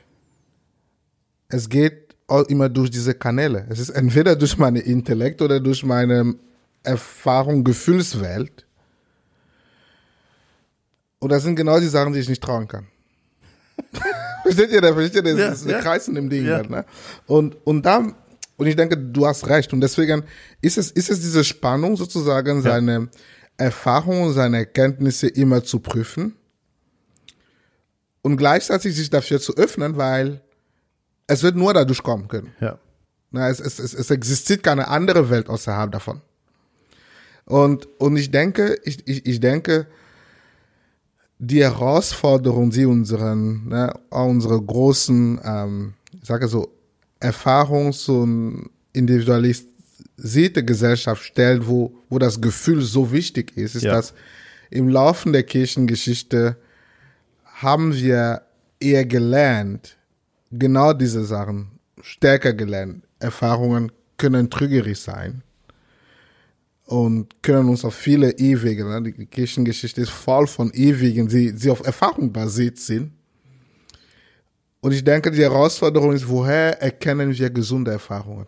[1.48, 2.14] es geht
[2.48, 3.66] immer durch diese Kanäle.
[3.68, 6.34] Es ist entweder durch meine Intellekt oder durch meine
[6.82, 8.66] Erfahrung, Gefühlswelt.
[11.18, 12.86] Und das sind genau die Sachen, die ich nicht trauen kann.
[14.45, 14.92] versteht ihr das?
[14.92, 15.38] Versteht ihr das?
[15.38, 15.80] Ja, das ist ja.
[15.80, 16.47] Kreis in dem Ding.
[16.47, 16.57] Ja.
[16.59, 16.84] Halt, ne?
[17.26, 18.07] Und, und da,
[18.57, 19.72] und ich denke, du hast recht.
[19.72, 20.22] Und deswegen
[20.61, 23.09] ist es, ist es diese Spannung sozusagen, seine
[23.57, 26.36] Erfahrungen, seine Erkenntnisse immer zu prüfen
[28.22, 30.40] und gleichzeitig sich dafür zu öffnen, weil
[31.26, 32.53] es wird nur dadurch kommen können.
[32.61, 32.78] Ja.
[33.30, 36.20] Na, es, es, es, es existiert keine andere Welt außerhalb davon.
[37.45, 39.86] Und, und ich denke, ich, ich, ich denke,
[41.39, 46.68] die Herausforderung, die unseren, ne, unsere großen, ähm, ich sage so,
[47.20, 53.93] Erfahrungs- und individualisierte Gesellschaft stellt, wo, wo das Gefühl so wichtig ist, ist, ja.
[53.93, 54.14] dass
[54.70, 56.57] im Laufe der Kirchengeschichte
[57.45, 58.43] haben wir
[58.80, 59.97] eher gelernt,
[60.51, 63.05] genau diese Sachen stärker gelernt.
[63.18, 65.43] Erfahrungen können trügerisch sein
[66.87, 69.03] und können uns auf viele Ewige, ne?
[69.03, 73.12] die Kirchengeschichte ist voll von Ewigen, die, die auf Erfahrung basiert sind.
[74.80, 78.47] Und ich denke, die Herausforderung ist, woher erkennen wir gesunde Erfahrungen?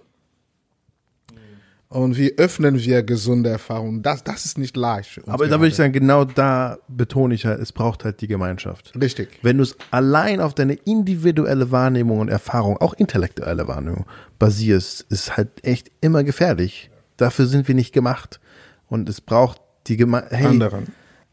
[1.89, 4.03] Und wie öffnen wir gesunde Erfahrungen?
[4.03, 5.21] Das, das ist nicht leicht.
[5.27, 8.93] Aber da würde ich sagen, genau da betone ich halt, es braucht halt die Gemeinschaft.
[9.01, 9.39] Richtig.
[9.43, 14.05] Wenn du es allein auf deine individuelle Wahrnehmung und Erfahrung, auch intellektuelle Wahrnehmung
[14.39, 16.91] basierst, ist halt echt immer gefährlich.
[17.17, 18.41] Dafür sind wir nicht gemacht.
[18.89, 20.35] Und es braucht die Gemeinschaft.
[20.35, 20.87] Hey, Anderen.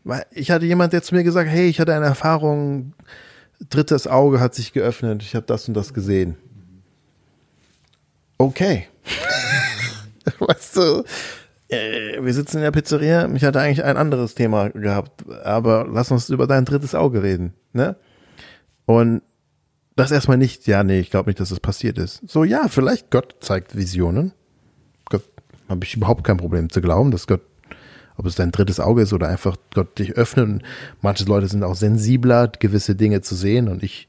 [0.04, 2.94] Weil ich hatte jemand, der zu mir gesagt, hey, ich hatte eine Erfahrung,
[3.70, 6.36] drittes Auge hat sich geöffnet, ich habe das und das gesehen.
[8.38, 8.88] Okay.
[10.40, 11.04] weißt du,
[11.70, 16.12] äh, wir sitzen in der Pizzeria, ich hatte eigentlich ein anderes Thema gehabt, aber lass
[16.12, 17.96] uns über dein drittes Auge reden, ne?
[18.86, 19.22] Und
[19.96, 22.22] das erstmal nicht, ja, nee, ich glaube nicht, dass das passiert ist.
[22.28, 24.34] So, ja, vielleicht Gott zeigt Visionen.
[25.70, 27.42] Habe ich überhaupt kein Problem zu glauben, dass Gott,
[28.18, 30.46] ob es dein drittes Auge ist oder einfach Gott dich öffnet.
[30.46, 30.64] Und
[31.02, 34.08] manche Leute sind auch sensibler, gewisse Dinge zu sehen und ich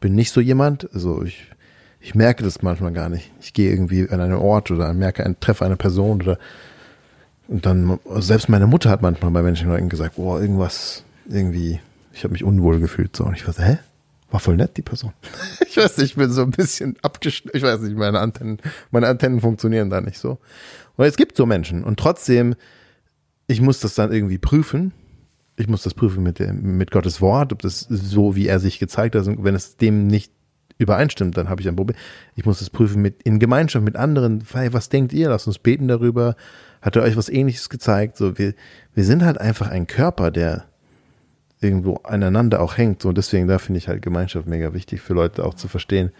[0.00, 0.92] bin nicht so jemand.
[0.92, 1.50] Also ich
[2.04, 3.30] ich merke das manchmal gar nicht.
[3.40, 6.38] Ich gehe irgendwie an einen Ort oder merke einen treffe eine Person oder
[7.48, 11.80] und dann selbst meine Mutter hat manchmal bei Menschen gesagt, boah, irgendwas irgendwie,
[12.12, 13.78] ich habe mich unwohl gefühlt so und ich war so, hä?
[14.30, 15.12] War voll nett die Person.
[15.66, 18.58] ich weiß nicht, ich bin so ein bisschen abgeschnitten, ich weiß nicht, meine Antennen,
[18.90, 20.38] meine Antennen funktionieren da nicht so.
[20.96, 22.54] Und es gibt so Menschen und trotzdem
[23.46, 24.92] ich muss das dann irgendwie prüfen.
[25.56, 28.78] Ich muss das prüfen mit, dem, mit Gottes Wort, ob das so, wie er sich
[28.78, 30.32] gezeigt hat, wenn es dem nicht
[30.78, 31.96] übereinstimmt, dann habe ich ein Problem.
[32.34, 34.42] Ich muss das prüfen mit in Gemeinschaft mit anderen.
[34.52, 35.28] Hey, was denkt ihr?
[35.28, 36.34] Lasst uns beten darüber.
[36.82, 38.16] Hat er euch was Ähnliches gezeigt?
[38.16, 38.54] So, wir,
[38.94, 40.64] wir sind halt einfach ein Körper, der
[41.60, 43.02] irgendwo aneinander auch hängt.
[43.02, 46.10] So, und deswegen da finde ich halt Gemeinschaft mega wichtig für Leute auch zu verstehen.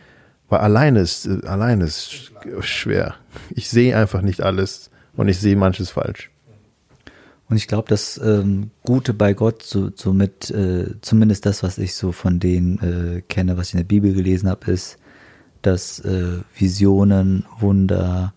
[0.48, 3.14] Weil alleine ist, alleine ist schwer.
[3.50, 6.30] Ich sehe einfach nicht alles und ich sehe manches falsch.
[7.48, 11.78] Und ich glaube, das ähm, Gute bei Gott, so, so mit, äh, zumindest das, was
[11.78, 14.96] ich so von denen äh, kenne, was ich in der Bibel gelesen habe, ist,
[15.62, 18.32] dass äh, Visionen, Wunder,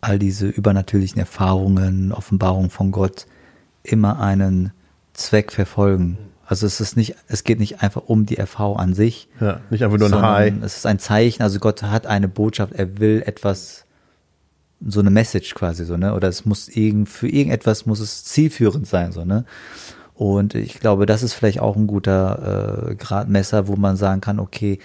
[0.00, 3.26] all diese übernatürlichen Erfahrungen, Offenbarungen von Gott
[3.82, 4.72] immer einen
[5.12, 6.18] Zweck verfolgen.
[6.50, 9.84] Also es ist nicht, es geht nicht einfach um die Erfahrung an sich, Ja, nicht
[9.84, 10.54] einfach nur ein High.
[10.64, 11.44] es ist ein Zeichen.
[11.44, 13.84] Also Gott hat eine Botschaft, er will etwas,
[14.84, 16.12] so eine Message quasi so, ne?
[16.12, 19.44] Oder es muss irgend, für irgendetwas muss es zielführend sein, so, ne?
[20.14, 24.40] Und ich glaube, das ist vielleicht auch ein guter äh, Gradmesser, wo man sagen kann,
[24.40, 24.80] okay,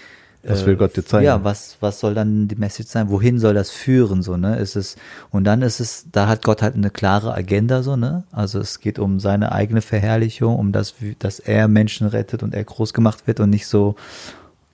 [0.48, 1.24] Was will Gott dir zeigen?
[1.24, 3.10] Ja, was, was soll dann die Message sein?
[3.10, 4.56] Wohin soll das führen, so, ne?
[4.56, 4.96] Ist es,
[5.30, 8.24] und dann ist es, da hat Gott halt eine klare Agenda, so, ne?
[8.32, 12.64] Also es geht um seine eigene Verherrlichung, um das, dass er Menschen rettet und er
[12.64, 13.96] groß gemacht wird und nicht so,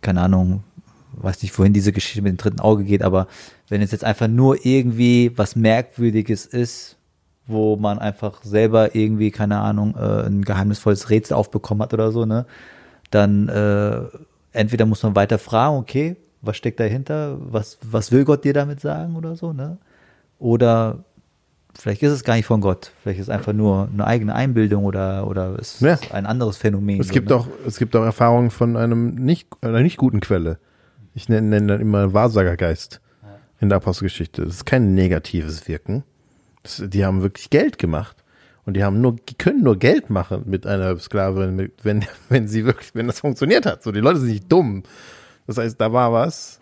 [0.01, 0.63] keine Ahnung,
[1.15, 3.27] weiß nicht, wohin diese Geschichte mit dem dritten Auge geht, aber
[3.69, 6.97] wenn es jetzt einfach nur irgendwie was Merkwürdiges ist,
[7.47, 12.25] wo man einfach selber irgendwie, keine Ahnung, äh, ein geheimnisvolles Rätsel aufbekommen hat oder so,
[12.25, 12.47] ne,
[13.11, 14.01] dann äh,
[14.53, 18.81] entweder muss man weiter fragen, okay, was steckt dahinter, was, was will Gott dir damit
[18.81, 19.79] sagen oder so, ne?
[20.39, 21.05] Oder
[21.79, 24.85] vielleicht ist es gar nicht von Gott, vielleicht ist es einfach nur eine eigene Einbildung
[24.85, 25.95] oder, oder es Ja.
[25.95, 27.01] ist ein anderes Phänomen.
[27.01, 27.37] Es so, gibt ne?
[27.37, 30.59] auch, es gibt auch Erfahrungen von einem nicht, einer nicht guten Quelle.
[31.15, 33.01] Ich nenne, nenne dann immer Wahrsagergeist
[33.61, 34.45] in der Apostelgeschichte.
[34.45, 36.03] Das ist kein negatives Wirken.
[36.63, 38.17] Das, die haben wirklich Geld gemacht.
[38.65, 42.65] Und die haben nur, die können nur Geld machen mit einer Sklavin, wenn, wenn sie
[42.65, 43.83] wirklich, wenn das funktioniert hat.
[43.83, 44.85] So, die Leute sind nicht dumm.
[45.47, 46.61] Das heißt, da war was.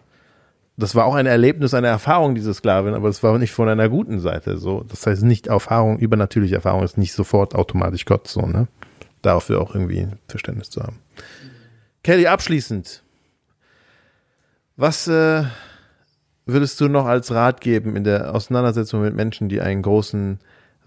[0.77, 3.91] Das war auch ein Erlebnis, eine Erfahrung, diese Sklavin, aber es war nicht von einer
[3.91, 4.57] guten Seite.
[4.57, 8.67] So, das heißt, nicht Erfahrung, übernatürliche Erfahrung ist nicht sofort automatisch Gott, so, ne?
[9.21, 10.99] Dafür auch irgendwie Verständnis zu haben.
[12.03, 13.03] Kelly, abschließend.
[14.77, 15.45] Was äh,
[16.47, 20.39] würdest du noch als Rat geben in der Auseinandersetzung mit Menschen, die einen großen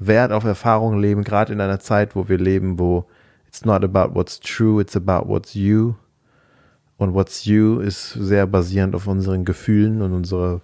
[0.08, 3.06] Wert auf Erfahrung leben, gerade in einer Zeit, wo wir leben, wo
[3.48, 5.96] it's not about what's true, it's about what's you.
[6.98, 10.62] Und what's you ist sehr basierend auf unseren Gefühlen und unsere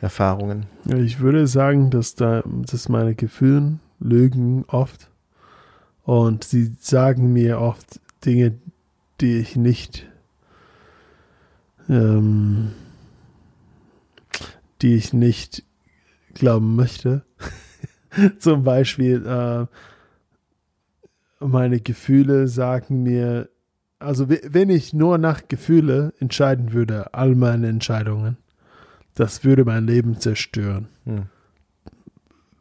[0.00, 0.66] Erfahrungen.
[0.86, 5.10] Ich würde sagen, dass da dass meine Gefühle lügen oft
[6.04, 8.54] und sie sagen mir oft Dinge,
[9.20, 10.06] die ich nicht
[11.88, 12.72] ähm,
[14.80, 15.64] die ich nicht
[16.34, 17.24] glauben möchte.
[18.38, 19.66] Zum Beispiel äh,
[21.44, 23.48] meine Gefühle sagen mir,
[23.98, 28.36] also we- wenn ich nur nach Gefühle entscheiden würde, all meine Entscheidungen,
[29.14, 30.88] das würde mein Leben zerstören.
[31.04, 31.26] Hm.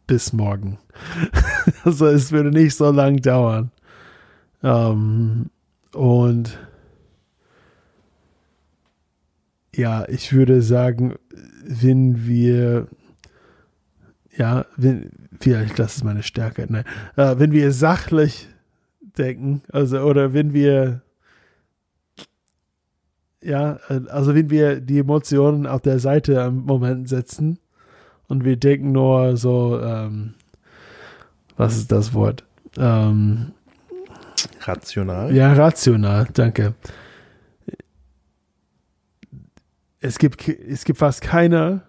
[0.08, 0.78] Bis morgen.
[1.84, 3.72] also es würde nicht so lang dauern.
[4.64, 5.50] Ähm,
[5.94, 6.58] und
[9.76, 11.16] ja, ich würde sagen,
[11.64, 12.88] wenn wir,
[14.38, 16.86] ja, wenn, vielleicht das ist meine Stärke, nein,
[17.16, 18.48] äh, wenn wir sachlich
[19.18, 21.02] denken, also oder wenn wir
[23.42, 27.60] ja, äh, also wenn wir die Emotionen auf der Seite am Moment setzen
[28.28, 30.34] und wir denken nur so, ähm,
[31.56, 32.44] was ist das Wort?
[32.78, 33.54] Ähm,
[34.62, 35.34] Rational.
[35.34, 36.76] ja, rational, danke.
[40.00, 41.87] Es gibt, es gibt fast keiner,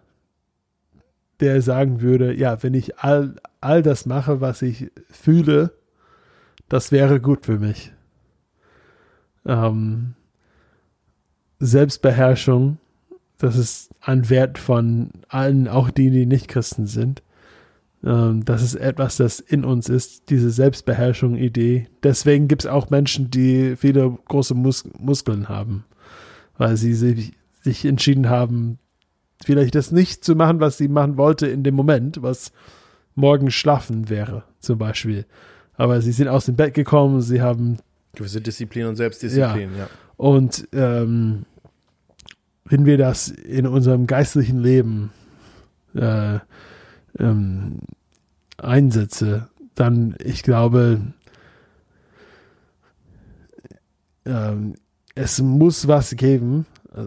[1.41, 5.73] der sagen würde, ja, wenn ich all, all das mache, was ich fühle,
[6.69, 7.93] das wäre gut für mich.
[9.47, 10.15] Ähm,
[11.61, 12.79] Selbstbeherrschung,
[13.39, 17.23] das ist ein Wert von allen, auch die, die nicht Christen sind.
[18.05, 21.89] Ähm, das ist etwas, das in uns ist, diese Selbstbeherrschung-Idee.
[22.03, 25.85] Deswegen gibt es auch Menschen, die viele große Mus Muskeln haben,
[26.57, 27.33] weil sie sich,
[27.63, 28.79] sich entschieden haben,
[29.45, 32.53] vielleicht das nicht zu machen, was sie machen wollte in dem Moment, was
[33.15, 35.27] morgen schlafen wäre, zum Beispiel.
[35.75, 37.79] Aber sie sind aus dem Bett gekommen, sie haben
[38.15, 39.89] Gewisse Disziplin und Selbstdisziplin, ja.
[40.17, 41.45] und ähm,
[42.65, 45.13] wenn wir das in unserem geistlichen Leben
[45.95, 46.39] äh,
[47.19, 47.79] ähm,
[48.57, 51.01] einsetze, dann, ich glaube,
[54.27, 54.75] ähm,
[55.15, 57.07] es muss was geben, äh,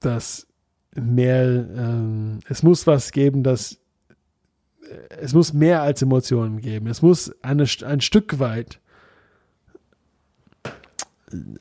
[0.00, 0.46] das
[0.94, 3.78] mehr, ähm, es muss was geben, das
[4.82, 6.86] äh, es muss mehr als Emotionen geben.
[6.86, 8.78] Es muss eine, ein Stück weit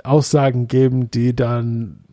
[0.03, 2.03] Aussagen geben, die dann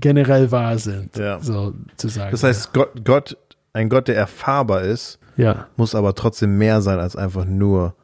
[0.00, 1.40] generell wahr sind, Ja.
[1.40, 2.30] so zu sagen.
[2.30, 3.36] Das heißt, Gott, Gott,
[3.72, 7.94] ein Gott, der erfahrbar ist, ja, muss aber trotzdem mehr sein als einfach nur,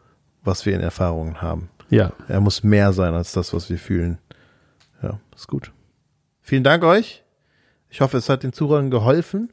[0.42, 1.68] was wir in Erfahrungen haben.
[1.88, 4.18] ja, Er muss mehr sein als das, was wir fühlen.
[5.02, 5.72] Ja, ist gut.
[6.40, 7.22] Vielen Dank euch.
[7.96, 9.48] Ich hoffe, es hat den Zuhörern geholfen.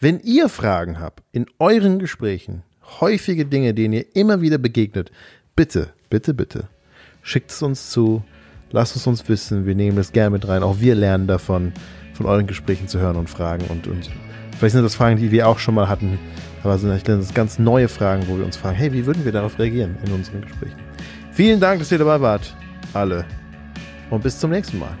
[0.00, 2.64] Wenn ihr Fragen habt in euren Gesprächen,
[3.00, 5.12] häufige Dinge, denen ihr immer wieder begegnet,
[5.54, 6.64] bitte, bitte, bitte,
[7.22, 8.24] schickt es uns zu,
[8.72, 10.64] lasst es uns wissen, wir nehmen das gerne mit rein.
[10.64, 11.72] Auch wir lernen davon,
[12.14, 13.64] von euren Gesprächen zu hören und Fragen.
[13.68, 14.10] Und, und
[14.58, 16.18] vielleicht sind das Fragen, die wir auch schon mal hatten,
[16.64, 19.56] aber sind das ganz neue Fragen, wo wir uns fragen, hey, wie würden wir darauf
[19.56, 20.80] reagieren in unseren Gesprächen?
[21.30, 22.56] Vielen Dank, dass ihr dabei wart.
[22.92, 23.24] Alle.
[24.10, 24.98] und bis zum nächsten Mal.